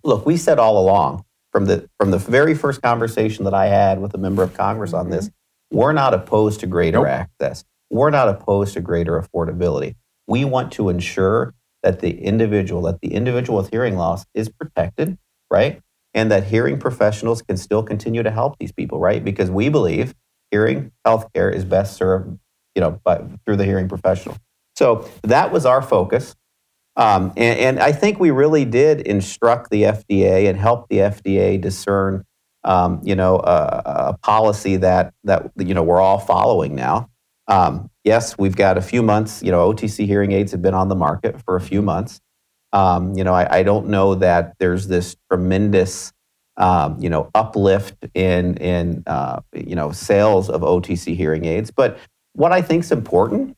[0.04, 4.00] look, we said all along from the from the very first conversation that I had
[4.00, 5.34] with a member of Congress on this, mm-hmm.
[5.74, 7.06] We're not opposed to greater nope.
[7.08, 7.64] access.
[7.90, 9.96] We're not opposed to greater affordability.
[10.26, 15.18] We want to ensure that the individual, that the individual with hearing loss is protected,
[15.50, 15.80] right?
[16.14, 19.22] And that hearing professionals can still continue to help these people, right?
[19.22, 20.14] Because we believe
[20.50, 22.38] hearing healthcare is best served,
[22.74, 24.36] you know, by, through the hearing professional.
[24.76, 26.34] So that was our focus.
[26.96, 31.60] Um, and, and, I think we really did instruct the FDA and help the FDA
[31.60, 32.24] discern,
[32.64, 37.08] um, you know, a, a, policy that that you know we're all following now.
[37.46, 39.42] Um, yes, we've got a few months.
[39.42, 42.20] You know, OTC hearing aids have been on the market for a few months.
[42.72, 46.12] Um, you know, I, I, don't know that there's this tremendous
[46.56, 51.70] um, you know, uplift in in uh, you know sales of OTC hearing aids.
[51.70, 51.98] But
[52.32, 53.56] what I think is important,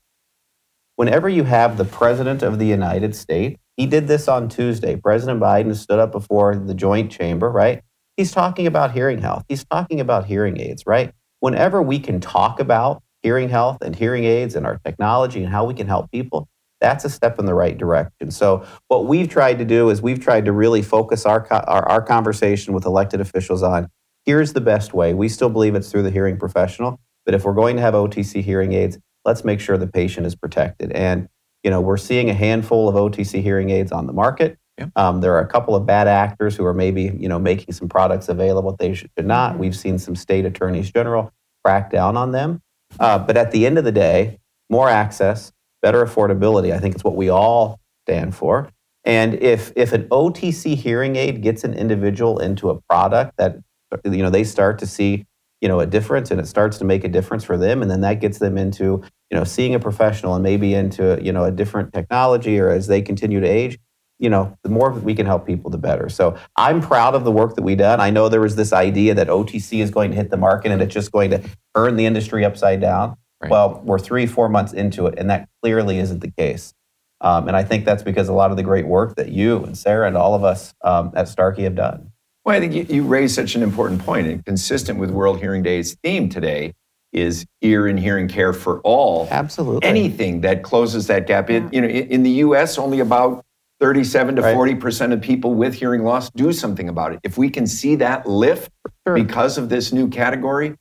[0.97, 4.97] whenever you have the president of the United States, he did this on Tuesday.
[4.97, 7.83] President Biden stood up before the Joint Chamber, right?
[8.17, 9.45] He's talking about hearing health.
[9.49, 11.13] He's talking about hearing aids, right?
[11.41, 15.65] Whenever we can talk about hearing health and hearing aids and our technology and how
[15.65, 16.49] we can help people,
[16.81, 18.31] that's a step in the right direction.
[18.31, 22.03] So what we've tried to do is we've tried to really focus our, our, our
[22.03, 23.89] conversation with elected officials on
[24.25, 25.15] here's the best way.
[25.15, 28.43] We still believe it's through the hearing professional, but if we're going to have OTC
[28.43, 30.93] hearing aids, let's make sure the patient is protected.
[30.93, 31.29] And
[31.63, 34.57] you know, we're seeing a handful of OTC hearing aids on the market.
[34.79, 34.87] Yeah.
[34.95, 37.89] Um, there are a couple of bad actors who are maybe you know making some
[37.89, 39.53] products available they should not.
[39.53, 39.61] Mm-hmm.
[39.61, 41.33] We've seen some state attorneys general
[41.65, 42.61] crack down on them.
[43.01, 44.39] Uh, but at the end of the day,
[44.71, 46.73] more access, better affordability.
[46.73, 48.71] I think it's what we all stand for.
[49.05, 53.57] And if if an OTC hearing aid gets an individual into a product that
[54.05, 55.25] you know they start to see
[55.61, 58.01] you know a difference and it starts to make a difference for them and then
[58.01, 61.51] that gets them into you know seeing a professional and maybe into you know a
[61.51, 63.79] different technology or as they continue to age
[64.19, 67.33] you know the more we can help people the better so i'm proud of the
[67.33, 70.17] work that we've done i know there was this idea that otc is going to
[70.17, 71.43] hit the market and it's just going to
[71.75, 73.51] turn the industry upside down Right.
[73.51, 76.73] Well, we're three, four months into it, and that clearly isn't the case.
[77.21, 79.77] Um, and I think that's because a lot of the great work that you and
[79.77, 82.13] Sarah and all of us um, at Starkey have done.
[82.45, 85.63] Well, I think you, you raised such an important point, and consistent with World Hearing
[85.63, 86.75] Day's theme today
[87.13, 89.29] is ear and hearing care for all.
[89.31, 89.87] Absolutely.
[89.87, 91.51] Anything that closes that gap.
[91.51, 93.45] It, you know, in the U.S., only about
[93.81, 94.55] 37 to right.
[94.55, 97.21] 40 percent of people with hearing loss do something about it.
[97.23, 98.73] If we can see that lift
[99.07, 99.15] sure.
[99.15, 100.77] because of this new category,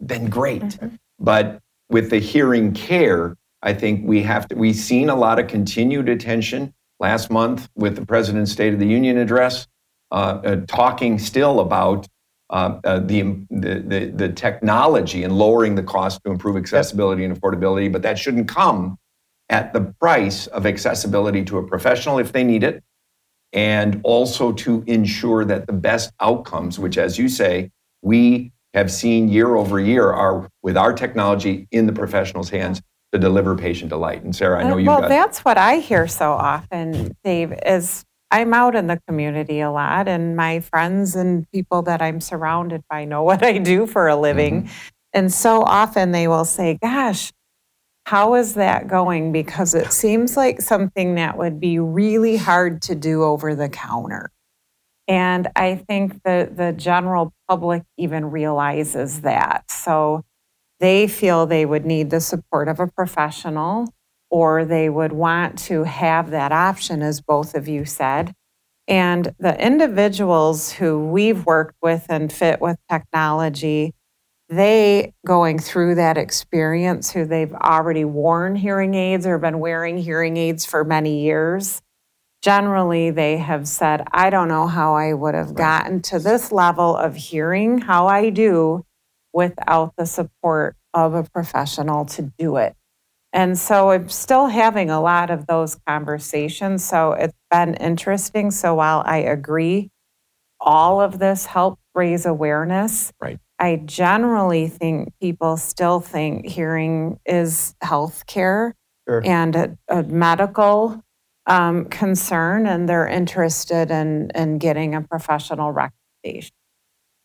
[0.00, 0.62] then great.
[0.62, 0.96] Mm-hmm.
[1.18, 5.46] But with the hearing care, I think we have to, we've seen a lot of
[5.46, 9.68] continued attention last month with the President's State of the Union address,
[10.10, 12.08] uh, uh, talking still about
[12.50, 17.90] uh, uh the, the, the, technology and lowering the cost to improve accessibility and affordability,
[17.90, 18.98] but that shouldn't come
[19.52, 22.82] at the price of accessibility to a professional if they need it,
[23.52, 29.28] and also to ensure that the best outcomes, which, as you say, we have seen
[29.28, 32.80] year over year are with our technology in the professional's hands
[33.12, 34.22] to deliver patient delight.
[34.22, 34.86] And Sarah, I know you.
[34.86, 35.08] Well, got...
[35.10, 37.52] that's what I hear so often, Dave.
[37.66, 42.22] Is I'm out in the community a lot, and my friends and people that I'm
[42.22, 44.62] surrounded by know what I do for a living.
[44.62, 44.88] Mm-hmm.
[45.12, 47.32] And so often they will say, Gosh,
[48.04, 49.32] how is that going?
[49.32, 54.30] Because it seems like something that would be really hard to do over the counter.
[55.08, 59.70] And I think that the general public even realizes that.
[59.70, 60.24] So
[60.80, 63.88] they feel they would need the support of a professional
[64.30, 68.32] or they would want to have that option, as both of you said.
[68.88, 73.94] And the individuals who we've worked with and fit with technology,
[74.52, 80.36] they going through that experience who they've already worn hearing aids or been wearing hearing
[80.36, 81.80] aids for many years
[82.42, 86.96] generally they have said i don't know how i would have gotten to this level
[86.96, 88.84] of hearing how i do
[89.32, 92.74] without the support of a professional to do it.
[93.32, 98.50] And so i'm still having a lot of those conversations so it's been interesting.
[98.50, 99.90] So while i agree
[100.60, 107.76] all of this helps raise awareness right I generally think people still think hearing is
[107.80, 108.74] health care
[109.08, 109.22] sure.
[109.24, 111.00] and a, a medical
[111.46, 116.50] um, concern, and they're interested in, in getting a professional recommendation.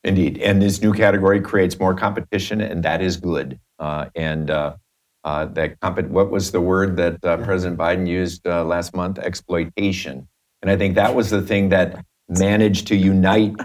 [0.04, 0.38] Indeed.
[0.38, 3.60] And this new category creates more competition, and that is good.
[3.80, 4.76] Uh, and uh,
[5.24, 5.76] uh, that
[6.10, 9.18] what was the word that uh, President Biden used uh, last month?
[9.18, 10.28] Exploitation.
[10.62, 13.56] And I think that was the thing that managed to unite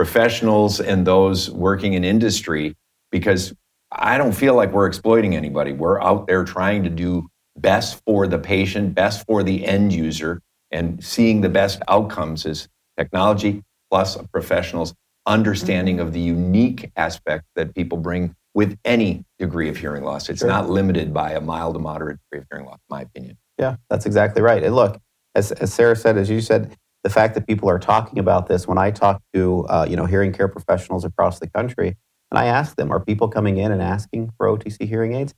[0.00, 2.74] professionals and those working in industry
[3.10, 3.52] because
[3.92, 5.74] I don't feel like we're exploiting anybody.
[5.74, 10.40] We're out there trying to do best for the patient, best for the end user,
[10.70, 12.66] and seeing the best outcomes is
[12.98, 14.94] technology plus professionals'
[15.26, 16.06] understanding mm-hmm.
[16.06, 20.30] of the unique aspect that people bring with any degree of hearing loss.
[20.30, 20.48] It's sure.
[20.48, 23.36] not limited by a mild to moderate degree of hearing loss, in my opinion.
[23.58, 24.64] Yeah, that's exactly right.
[24.64, 24.98] And look,
[25.34, 28.68] as, as Sarah said, as you said, the fact that people are talking about this
[28.68, 31.96] when I talk to uh, you know hearing care professionals across the country,
[32.30, 35.34] and I ask them, are people coming in and asking for OTC hearing aids?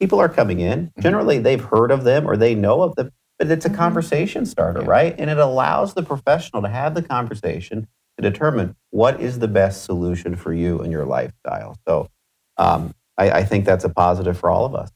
[0.00, 0.86] People are coming in.
[0.86, 1.02] Mm-hmm.
[1.02, 3.78] Generally, they've heard of them or they know of them, but it's a mm-hmm.
[3.78, 4.88] conversation starter, yeah.
[4.88, 5.14] right?
[5.18, 7.86] And it allows the professional to have the conversation
[8.18, 11.76] to determine what is the best solution for you and your lifestyle.
[11.86, 12.08] So,
[12.56, 14.90] um, I, I think that's a positive for all of us.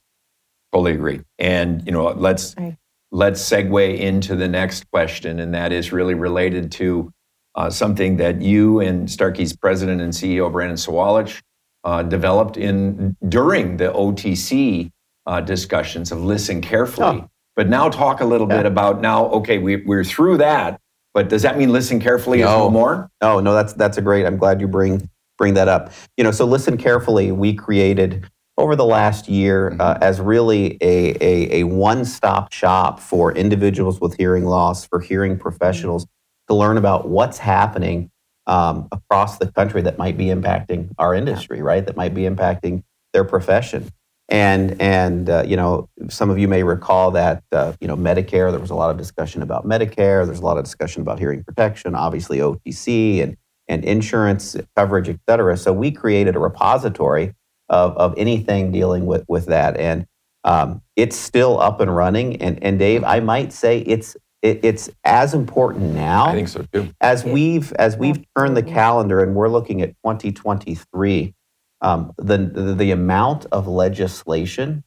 [0.73, 1.21] Totally agree.
[1.39, 2.77] And you know, let's right
[3.11, 7.13] let's segue into the next question, and that is really related to
[7.55, 11.41] uh, something that you and Starkey's president and CEO Brandon Sawalich
[11.85, 14.91] uh, developed in during the OTC
[15.27, 17.23] uh, discussions of listen carefully.
[17.23, 17.31] Oh.
[17.55, 18.59] But now talk a little yeah.
[18.59, 19.27] bit about now.
[19.29, 20.79] Okay, we, we're through that,
[21.15, 22.45] but does that mean listen carefully no.
[22.45, 23.11] is no more?
[23.23, 24.27] No, no, that's that's a great.
[24.27, 25.91] I'm glad you bring bring that up.
[26.19, 27.33] You know, so listen carefully.
[27.33, 30.03] We created over the last year uh, mm-hmm.
[30.03, 35.39] as really a, a, a one stop shop for individuals with hearing loss, for hearing
[35.39, 36.07] professionals
[36.49, 38.11] to learn about what's happening
[38.47, 41.85] um, across the country that might be impacting our industry, right?
[41.85, 43.91] That might be impacting their profession.
[44.29, 48.51] And and uh, you know, some of you may recall that uh, you know Medicare.
[48.51, 50.27] There was a lot of discussion about Medicare.
[50.27, 53.37] There's a lot of discussion about hearing protection, obviously OTC and
[53.69, 55.57] and insurance coverage, et cetera.
[55.57, 57.35] So we created a repository
[57.69, 59.77] of, of anything dealing with, with that.
[59.77, 60.07] And
[60.45, 62.41] um, it's still up and running.
[62.41, 66.27] And, and Dave, I might say it's it, it's as important now.
[66.27, 66.91] I think so too.
[67.01, 71.35] As we've as we've turned the calendar and we're looking at 2023,
[71.81, 74.85] um, the, the the amount of legislation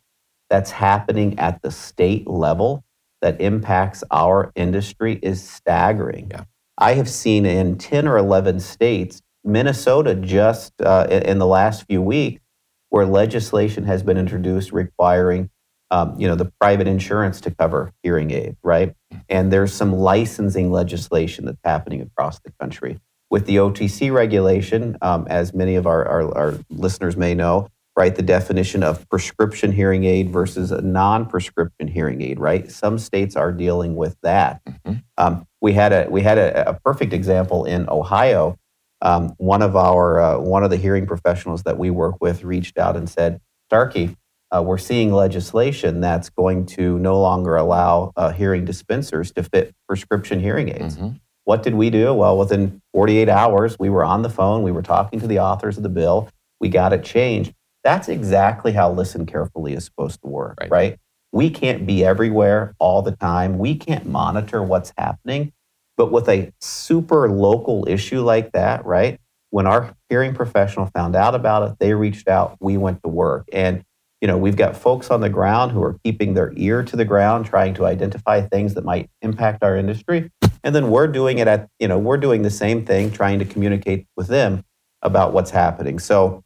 [0.50, 2.84] that's happening at the state level
[3.22, 6.30] that impacts our industry is staggering.
[6.32, 6.46] Yeah.
[6.78, 12.02] I have seen in 10 or 11 states, Minnesota just uh, in the last few
[12.02, 12.42] weeks
[12.90, 15.50] where legislation has been introduced requiring
[15.92, 18.94] um, you know the private insurance to cover hearing aid right?
[19.28, 23.00] And there's some licensing legislation that's happening across the country.
[23.32, 28.16] With the otc regulation um, as many of our, our, our, listeners may know right
[28.16, 32.72] the definition of prescription hearing aid versus a non-prescription hearing aid right?
[32.72, 34.62] Some states are dealing with that.
[34.66, 34.94] Mm-hmm.
[35.18, 38.59] um, we had a we had a, a perfect example in ohio
[39.02, 42.78] um, one of our uh, one of the hearing professionals that we work with reached
[42.78, 43.40] out and said,
[43.70, 44.16] Starkey,
[44.56, 49.74] uh, we're seeing legislation that's going to no longer allow uh, hearing dispensers to fit
[49.88, 50.96] prescription hearing aids.
[50.96, 51.18] Mm-hmm.
[51.44, 52.14] What did we do?
[52.14, 54.64] Well, within 48 hours, we were on the phone.
[54.64, 56.30] We were talking to the authors of the bill.
[56.60, 57.54] We got it changed.
[57.84, 60.72] That's exactly how listen carefully is supposed to work, right?
[60.72, 61.00] right?
[61.32, 63.58] We can't be everywhere all the time.
[63.58, 65.54] We can't monitor what's happening.
[66.00, 69.20] But with a super local issue like that, right?
[69.50, 73.50] When our hearing professional found out about it, they reached out, we went to work.
[73.52, 73.84] And,
[74.22, 77.04] you know, we've got folks on the ground who are keeping their ear to the
[77.04, 80.32] ground, trying to identify things that might impact our industry.
[80.64, 83.46] And then we're doing it at, you know, we're doing the same thing, trying to
[83.46, 84.64] communicate with them
[85.02, 86.00] about what's happening.
[86.00, 86.46] So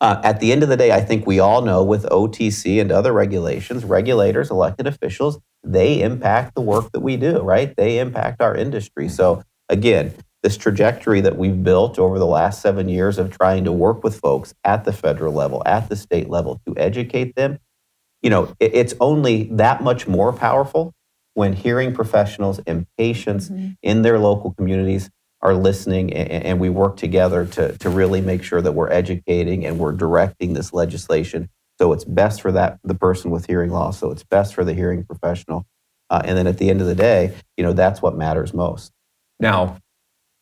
[0.00, 2.92] uh, at the end of the day, I think we all know with OTC and
[2.92, 7.74] other regulations, regulators, elected officials, they impact the work that we do, right?
[7.76, 9.08] They impact our industry.
[9.08, 13.72] So again, this trajectory that we've built over the last seven years of trying to
[13.72, 17.58] work with folks at the federal level, at the state level to educate them,
[18.22, 20.94] you know, it, it's only that much more powerful
[21.34, 23.70] when hearing professionals and patients mm-hmm.
[23.82, 25.10] in their local communities
[25.40, 29.64] are listening and, and, we work together to, to really make sure that we're educating
[29.64, 31.48] and we're directing this legislation
[31.80, 34.74] so it's best for that the person with hearing loss so it's best for the
[34.74, 35.64] hearing professional
[36.10, 38.92] uh, and then at the end of the day you know that's what matters most.
[39.38, 39.78] Now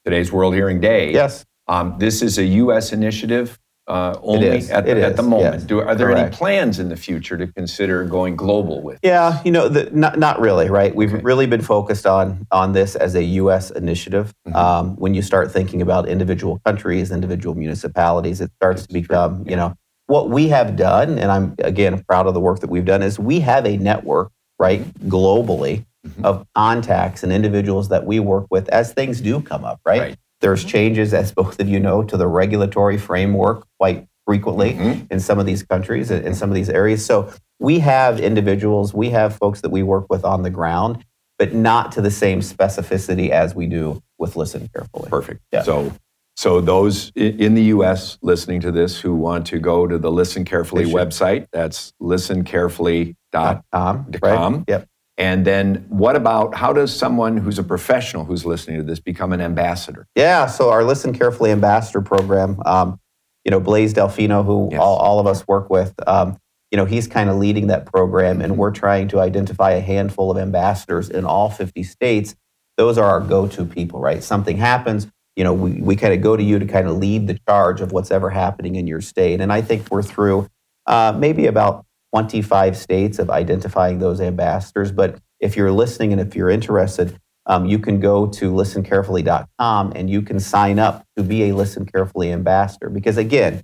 [0.04, 1.12] today's world hearing day.
[1.12, 1.44] Yes.
[1.68, 5.54] Um, this is a u.s initiative uh, only at, at the moment.
[5.54, 5.64] Yes.
[5.64, 6.26] Do, are there Correct.
[6.26, 8.98] any plans in the future to consider going global with?
[9.02, 10.68] Yeah, you know, the, not not really.
[10.68, 11.22] Right, we've okay.
[11.22, 13.70] really been focused on on this as a U.S.
[13.70, 14.34] initiative.
[14.46, 14.56] Mm-hmm.
[14.56, 19.48] Um, when you start thinking about individual countries, individual municipalities, it starts That's to become,
[19.48, 19.74] you know,
[20.06, 21.18] what we have done.
[21.18, 23.02] And I'm again proud of the work that we've done.
[23.02, 25.84] Is we have a network, right, globally.
[26.06, 26.24] Mm-hmm.
[26.24, 30.00] Of contacts and individuals that we work with as things do come up, right?
[30.00, 30.16] right.
[30.40, 35.04] There's changes, as both of you know, to the regulatory framework quite frequently mm-hmm.
[35.10, 37.04] in some of these countries, in some of these areas.
[37.04, 41.04] So we have individuals, we have folks that we work with on the ground,
[41.38, 45.08] but not to the same specificity as we do with Listen Carefully.
[45.08, 45.42] Perfect.
[45.52, 45.62] Yeah.
[45.62, 45.92] So
[46.36, 48.18] so those in the U.S.
[48.20, 54.06] listening to this who want to go to the Listen Carefully website, that's listencarefully.com.
[54.22, 54.64] Right?
[54.68, 54.86] Yep.
[55.18, 59.32] And then what about how does someone who's a professional who's listening to this become
[59.32, 60.06] an ambassador?
[60.14, 63.00] Yeah, so our Listen Carefully ambassador program, um,
[63.44, 64.80] you know, Blaise Delfino, who yes.
[64.80, 66.36] all, all, of us work with, um,
[66.70, 70.30] you know, he's kind of leading that program, and we're trying to identify a handful
[70.30, 72.34] of ambassadors in all 50 states.
[72.76, 74.22] Those are our go to people, right?
[74.22, 75.06] Something happens,
[75.36, 77.80] you know, we, we kind of go to you to kind of lead the charge
[77.80, 79.40] of what's ever happening in your state.
[79.40, 80.48] And I think we're through
[80.86, 84.92] uh, maybe about 25 states of identifying those ambassadors.
[84.92, 90.10] But if you're listening and if you're interested, um, you can go to listencarefully.com and
[90.10, 92.90] you can sign up to be a Listen Carefully ambassador.
[92.90, 93.62] Because again,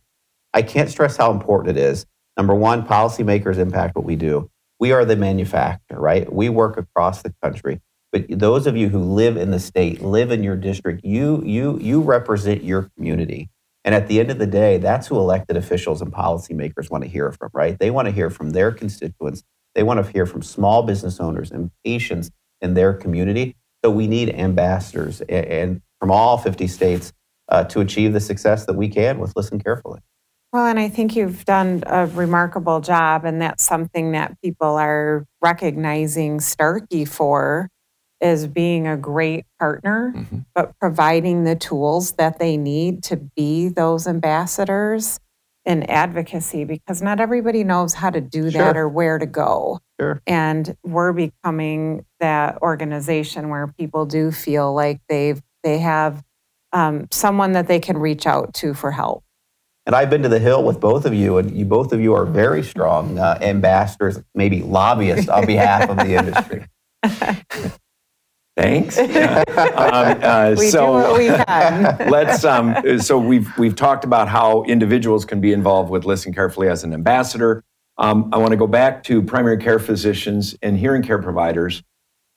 [0.55, 2.07] I can't stress how important it is.
[2.37, 4.51] Number one, policymakers impact what we do.
[4.79, 6.33] We are the manufacturer, right?
[6.33, 7.81] We work across the country.
[8.13, 11.79] But those of you who live in the state, live in your district, you you
[11.81, 13.49] you represent your community.
[13.85, 17.11] And at the end of the day, that's who elected officials and policymakers want to
[17.11, 17.79] hear from, right?
[17.79, 19.43] They want to hear from their constituents.
[19.75, 22.31] They want to hear from small business owners and patients
[22.61, 23.57] in their community.
[23.85, 27.13] So we need ambassadors and, from all 50 states
[27.49, 30.01] uh, to achieve the success that we can with Listen Carefully.
[30.53, 35.25] Well, and I think you've done a remarkable job, and that's something that people are
[35.41, 37.69] recognizing Starkey for
[38.23, 40.39] is being a great partner, mm-hmm.
[40.55, 45.19] but providing the tools that they need to be those ambassadors
[45.65, 48.63] in advocacy because not everybody knows how to do sure.
[48.63, 49.81] that or where to go.
[50.01, 50.23] Sure.
[50.27, 56.25] And we're becoming that organization where people do feel like they've they have
[56.73, 59.23] um, someone that they can reach out to for help.
[59.85, 62.15] And I've been to the Hill with both of you, and you both of you
[62.15, 66.67] are very strong uh, ambassadors, maybe lobbyists on behalf of the industry.
[68.57, 68.99] Thanks.
[68.99, 71.97] um, uh, we so do what we can.
[72.11, 72.45] let's.
[72.45, 76.85] Um, so we've we've talked about how individuals can be involved with Listen Carefully as
[76.85, 77.65] an ambassador.
[77.99, 81.83] Um, I want to go back to primary care physicians and hearing care providers.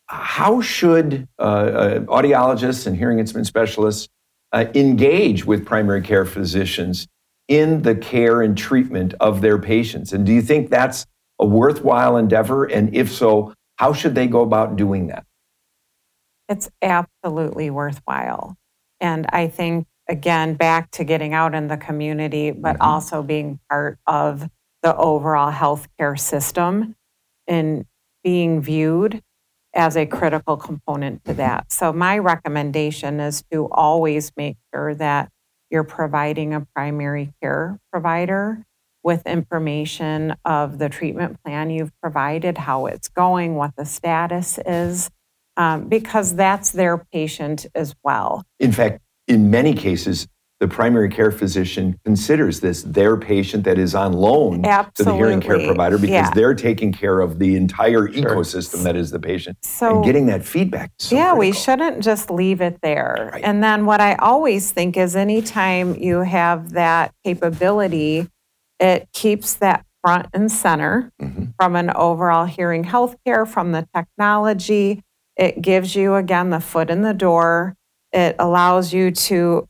[0.08, 4.08] How should uh, uh, audiologists and hearing instrument specialists
[4.52, 7.08] uh, engage with primary care physicians
[7.48, 10.14] in the care and treatment of their patients?
[10.14, 11.06] And do you think that's
[11.40, 12.66] a worthwhile endeavor?
[12.66, 15.26] And if so, how should they go about doing that?
[16.48, 18.56] It's absolutely worthwhile.
[19.00, 22.84] And I think, again, back to getting out in the community, but mm-hmm.
[22.84, 24.50] also being part of
[24.84, 26.96] the overall healthcare system
[27.48, 27.86] and
[28.24, 29.22] being viewed
[29.74, 31.72] as a critical component to that.
[31.72, 35.30] So, my recommendation is to always make sure that
[35.70, 38.64] you're providing a primary care provider
[39.04, 45.12] with information of the treatment plan you've provided, how it's going, what the status is,
[45.58, 48.44] um, because that's their patient as well.
[48.60, 50.28] In fact, in many cases,
[50.62, 54.96] the primary care physician considers this their patient that is on loan Absolutely.
[54.96, 56.32] to the hearing care provider because yeah.
[56.34, 58.24] they're taking care of the entire sure.
[58.24, 59.58] ecosystem that is the patient.
[59.64, 60.92] So, and getting that feedback.
[60.98, 61.40] So yeah, critical.
[61.40, 63.32] we shouldn't just leave it there.
[63.34, 63.44] Right.
[63.44, 68.30] And then what I always think is anytime you have that capability,
[68.80, 71.46] it keeps that front and center mm-hmm.
[71.60, 75.04] from an overall hearing healthcare, from the technology,
[75.38, 77.76] It gives you, again, the foot in the door.
[78.12, 79.68] It allows you to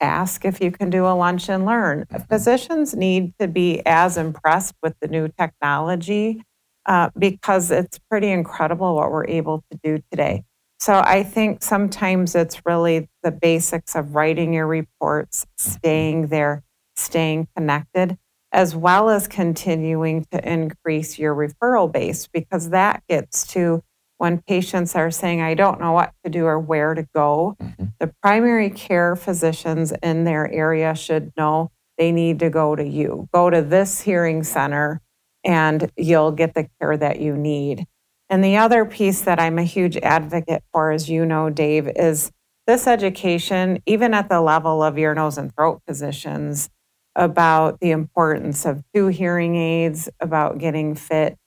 [0.00, 2.06] ask if you can do a lunch and learn.
[2.28, 6.42] Physicians need to be as impressed with the new technology
[6.86, 10.44] uh, because it's pretty incredible what we're able to do today.
[10.78, 16.62] So I think sometimes it's really the basics of writing your reports, staying there,
[16.96, 18.16] staying connected,
[18.52, 23.82] as well as continuing to increase your referral base because that gets to
[24.20, 27.86] when patients are saying, I don't know what to do or where to go, mm-hmm.
[27.98, 33.30] the primary care physicians in their area should know they need to go to you.
[33.32, 35.00] Go to this hearing center
[35.42, 37.86] and you'll get the care that you need.
[38.28, 42.30] And the other piece that I'm a huge advocate for, as you know, Dave, is
[42.66, 46.68] this education, even at the level of ear, nose, and throat physicians,
[47.16, 51.38] about the importance of two hearing aids, about getting fit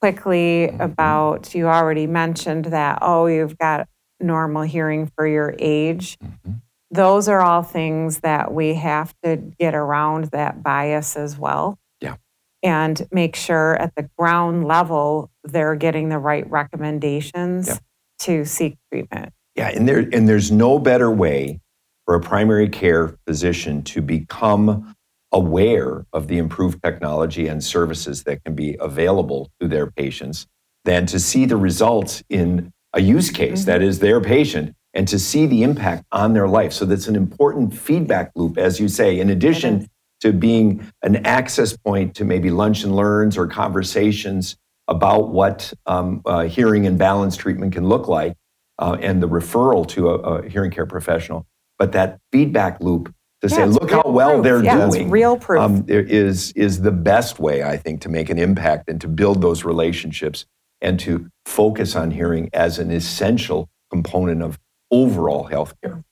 [0.00, 0.80] quickly mm-hmm.
[0.80, 3.88] about you already mentioned that, oh, you've got
[4.20, 6.18] normal hearing for your age.
[6.18, 6.52] Mm-hmm.
[6.90, 11.78] Those are all things that we have to get around that bias as well.
[12.00, 12.16] Yeah.
[12.62, 17.78] And make sure at the ground level they're getting the right recommendations yeah.
[18.20, 19.32] to seek treatment.
[19.54, 21.60] Yeah, and there and there's no better way
[22.06, 24.94] for a primary care physician to become
[25.32, 30.46] aware of the improved technology and services that can be available to their patients
[30.84, 33.70] than to see the results in a use case mm-hmm.
[33.70, 36.72] that is their patient and to see the impact on their life.
[36.72, 39.88] So that's an important feedback loop, as you say, in addition
[40.20, 44.56] to being an access point to maybe lunch and learns or conversations
[44.88, 48.34] about what um, uh, hearing and balance treatment can look like
[48.78, 51.46] uh, and the referral to a, a hearing care professional.
[51.78, 54.44] But that feedback loop to yeah, say, look how well proof.
[54.44, 55.10] they're yeah, doing.
[55.10, 55.60] real proof.
[55.60, 59.40] Um, is, is the best way, I think, to make an impact and to build
[59.42, 60.44] those relationships
[60.80, 64.58] and to focus on hearing as an essential component of
[64.90, 66.02] overall healthcare.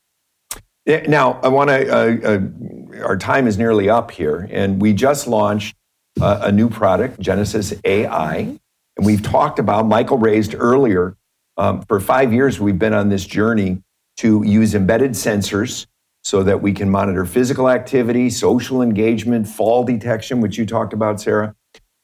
[1.09, 5.27] Now, I want to, uh, uh, our time is nearly up here, and we just
[5.27, 5.75] launched
[6.21, 8.57] uh, a new product, Genesis AI.
[8.97, 11.17] And we've talked about, Michael raised earlier,
[11.57, 13.83] um, for five years, we've been on this journey
[14.19, 15.87] to use embedded sensors
[16.27, 21.21] so that we can monitor physical activity, social engagement, fall detection, which you talked about,
[21.21, 21.55] Sarah.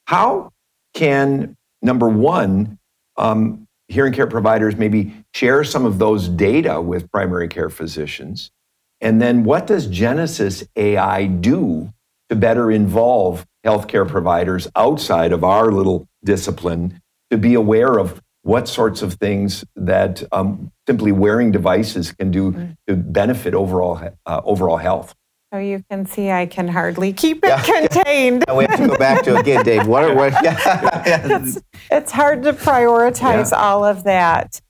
[0.04, 0.52] How
[0.94, 2.78] can, number one,
[3.16, 8.52] um, hearing care providers maybe share some of those data with primary care physicians?
[9.00, 11.92] And then what does Genesis AI do
[12.28, 17.02] to better involve healthcare providers outside of our little discipline
[17.32, 22.52] to be aware of what sorts of things that um, simply wearing devices can do
[22.52, 22.76] mm.
[22.88, 25.14] to benefit overall uh, overall health.
[25.52, 27.62] So you can see I can hardly keep it yeah.
[27.88, 28.44] contained.
[28.54, 29.86] we have to go back to again, Dave.
[29.86, 30.32] What are what?
[30.42, 31.02] Yeah.
[31.06, 33.58] it's, it's hard to prioritize yeah.
[33.58, 34.60] all of that.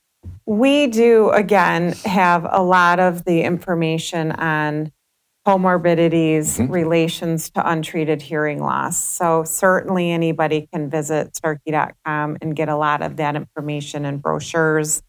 [0.45, 4.93] We do again have a lot of the information on
[5.47, 6.73] comorbidities, mm-hmm.
[6.73, 9.03] relations to untreated hearing loss.
[9.03, 15.03] So, certainly anybody can visit starkey.com and get a lot of that information and brochures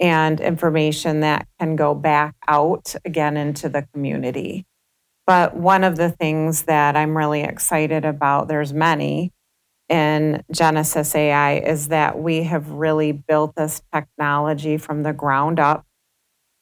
[0.00, 4.66] and information that can go back out again into the community.
[5.26, 9.32] But one of the things that I'm really excited about, there's many
[9.88, 15.86] in Genesis AI, is that we have really built this technology from the ground up.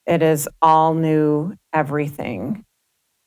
[0.05, 2.65] It is all new everything.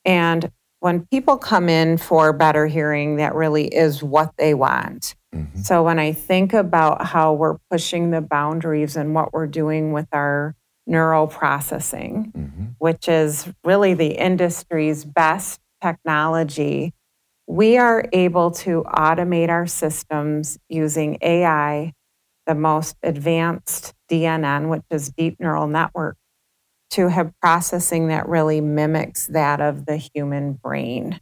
[0.07, 5.15] And when people come in for better hearing, that really is what they want.
[5.35, 5.59] Mm-hmm.
[5.61, 10.07] So when I think about how we're pushing the boundaries and what we're doing with
[10.13, 10.55] our
[10.85, 12.65] neural processing, mm-hmm.
[12.79, 16.93] which is really the industry's best technology,
[17.47, 21.93] we are able to automate our systems using AI,
[22.45, 26.15] the most advanced DNN, which is deep neural network
[26.91, 31.19] to have processing that really mimics that of the human brain.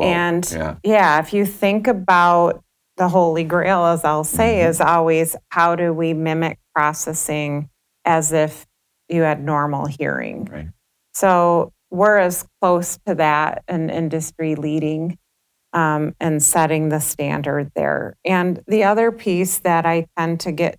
[0.00, 0.76] And yeah.
[0.84, 1.18] yeah.
[1.18, 2.62] if you think about
[2.96, 4.70] the holy grail, as I'll say, mm-hmm.
[4.70, 7.68] is always how do we mimic processing
[8.04, 8.66] as if
[9.08, 10.44] you had normal hearing?
[10.44, 10.68] Right.
[11.12, 15.18] So we're as close to that and industry leading
[15.72, 18.16] um, and setting the standard there.
[18.24, 20.78] And the other piece that I tend to get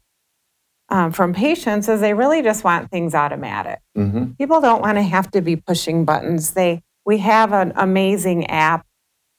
[0.92, 3.80] um, from patients is they really just want things automatic.
[3.98, 4.34] Mm-hmm.
[4.34, 6.52] People don't want to have to be pushing buttons.
[6.52, 8.86] They we have an amazing app,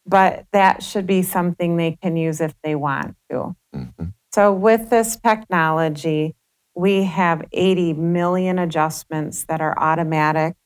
[0.07, 3.55] but that should be something they can use if they want to.
[3.75, 4.07] Mm-hmm.
[4.33, 6.35] So with this technology,
[6.75, 10.57] we have 80 million adjustments that are automatic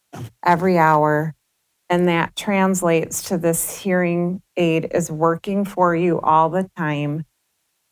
[0.45, 1.34] every hour.
[1.89, 7.24] And that translates to this hearing aid is working for you all the time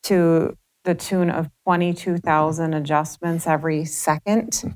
[0.05, 4.55] to the tune of 22,000 adjustments every second.
[4.55, 4.71] Hmm.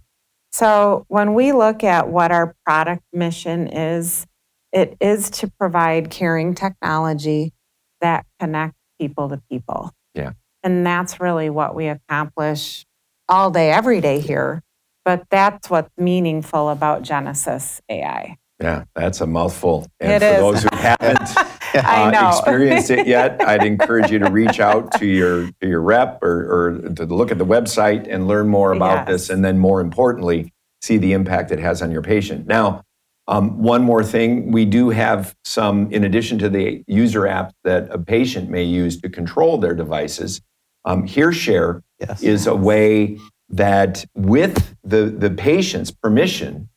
[0.51, 4.27] So when we look at what our product mission is,
[4.73, 7.53] it is to provide caring technology
[8.01, 9.93] that connects people to people.
[10.15, 10.33] Yeah.
[10.63, 12.85] And that's really what we accomplish
[13.29, 14.63] all day, every day here.
[15.05, 18.37] But that's what's meaningful about Genesis AI.
[18.61, 19.87] Yeah, that's a mouthful.
[20.01, 20.41] And It for is.
[20.41, 21.37] those who haven't
[21.75, 26.23] uh, experienced it yet, I'd encourage you to reach out to your to your rep
[26.23, 29.09] or, or to look at the website and learn more about Yes.
[29.09, 30.53] this, and then more importantly,
[30.83, 32.47] see the impact it has on your patient.
[32.47, 32.83] Now,
[33.29, 37.89] um, one more thing, we do have some, in addition to the user app that
[37.91, 40.41] a patient may use to control their devices.
[40.85, 42.23] Um, HereShare Yes.
[42.23, 43.19] is a way
[43.51, 46.69] that with the, the patient's permission,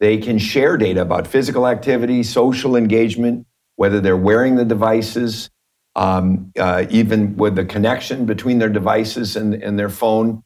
[0.00, 5.50] they can share data about physical activity, social engagement, whether they're wearing the devices,
[5.94, 10.42] um, uh, even with the connection between their devices and, and their phone.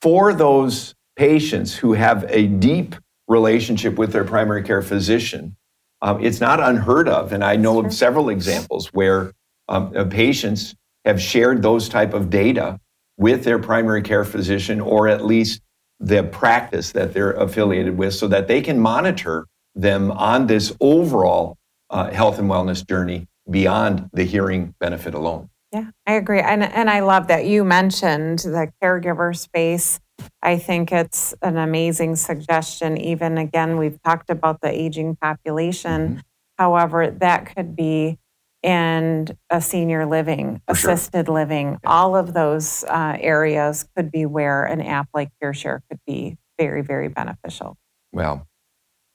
[0.00, 2.94] For those patients who have a deep
[3.26, 5.56] relationship with their primary care physician,
[6.00, 7.32] um, it's not unheard of.
[7.32, 7.86] And I know Sure.
[7.86, 9.32] of several examples where
[9.68, 10.74] um, uh, patients
[11.04, 12.80] have shared those type of data
[13.18, 15.60] with their primary care physician or at least
[16.00, 21.56] the practice that they're affiliated with so that they can monitor them on this overall
[21.90, 25.48] uh, health and wellness journey beyond the hearing benefit alone.
[25.72, 26.40] Yeah, I agree.
[26.40, 30.00] And, and I love that you mentioned the caregiver space.
[30.42, 32.96] I think it's an amazing suggestion.
[32.96, 36.22] Even again, we've talked about the aging population.
[36.58, 38.18] However, that could be
[38.62, 40.90] in a senior living, For sure.
[40.90, 46.00] assisted living, all of those uh, areas could be where an app like CareShare could
[46.06, 47.76] be very, very beneficial.
[48.12, 48.46] Well,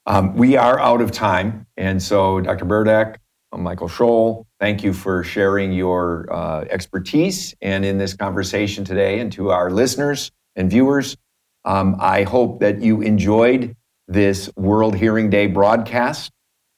[0.06, 1.66] um, we are out of time.
[1.78, 2.66] And so, Dr.
[2.66, 3.18] Burdak,
[3.52, 9.20] uh, Michael Scholl, thank you for sharing your uh, expertise and in this conversation today.
[9.20, 11.18] And to our listeners and viewers,
[11.66, 13.76] um, I hope that you enjoyed
[14.08, 16.32] this World Hearing Day broadcast.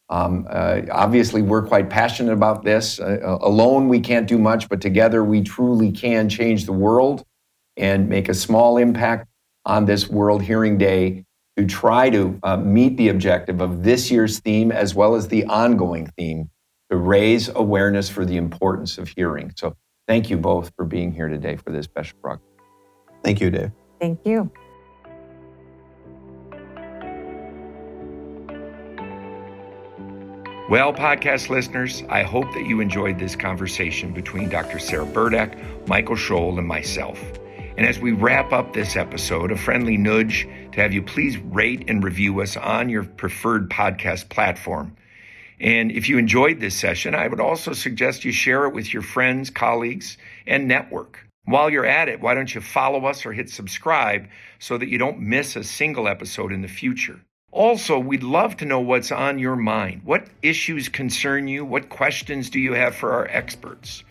[0.10, 3.00] Um, uh, obviously, we're quite passionate about this.
[3.00, 7.24] Uh, uh, alone, we can't do much, but together, we truly can change the world
[7.78, 9.28] and make a small impact
[9.66, 11.26] on this World Hearing Day
[11.58, 15.46] to try to uh, meet the objective of this year's theme as well as the
[15.46, 16.50] ongoing theme
[16.92, 19.52] to raise awareness for the importance of hearing.
[19.56, 19.76] So,
[20.08, 22.52] thank you both for being here today for this special broadcast.
[23.24, 23.72] Thank you, Dave.
[24.00, 24.52] Thank you.
[30.68, 34.80] Well, podcast listeners, I hope that you enjoyed this conversation between Dr.
[34.80, 37.24] Sarah Burdak, Michael Scholl, and myself.
[37.78, 41.88] And as we wrap up this episode, a friendly nudge to have you please rate
[41.88, 44.98] and review us on your preferred podcast platform.
[45.60, 49.04] And if you enjoyed this session, I would also suggest you share it with your
[49.04, 51.20] friends, colleagues, and network.
[51.44, 54.98] While you're at it, why don't you follow us or hit subscribe so that you
[54.98, 57.20] don't miss a single episode in the future?
[57.56, 60.02] Also, we'd love to know what's on your mind.
[60.04, 61.64] What issues concern you?
[61.64, 64.04] What questions do you have for our experts?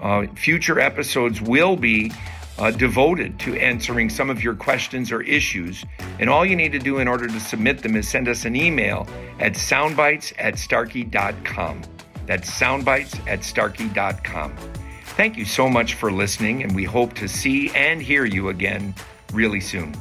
[0.00, 2.10] Uh, future episodes will be
[2.58, 5.84] uh, devoted to answering some of your questions or issues.
[6.18, 8.56] And all you need to do in order to submit them is send us an
[8.56, 9.06] email
[9.38, 11.82] at soundbites at starkey.com.
[12.26, 14.56] That's soundbites at starkey.com.
[15.04, 18.96] Thank you so much for listening, and we hope to see and hear you again
[19.32, 19.94] really soon.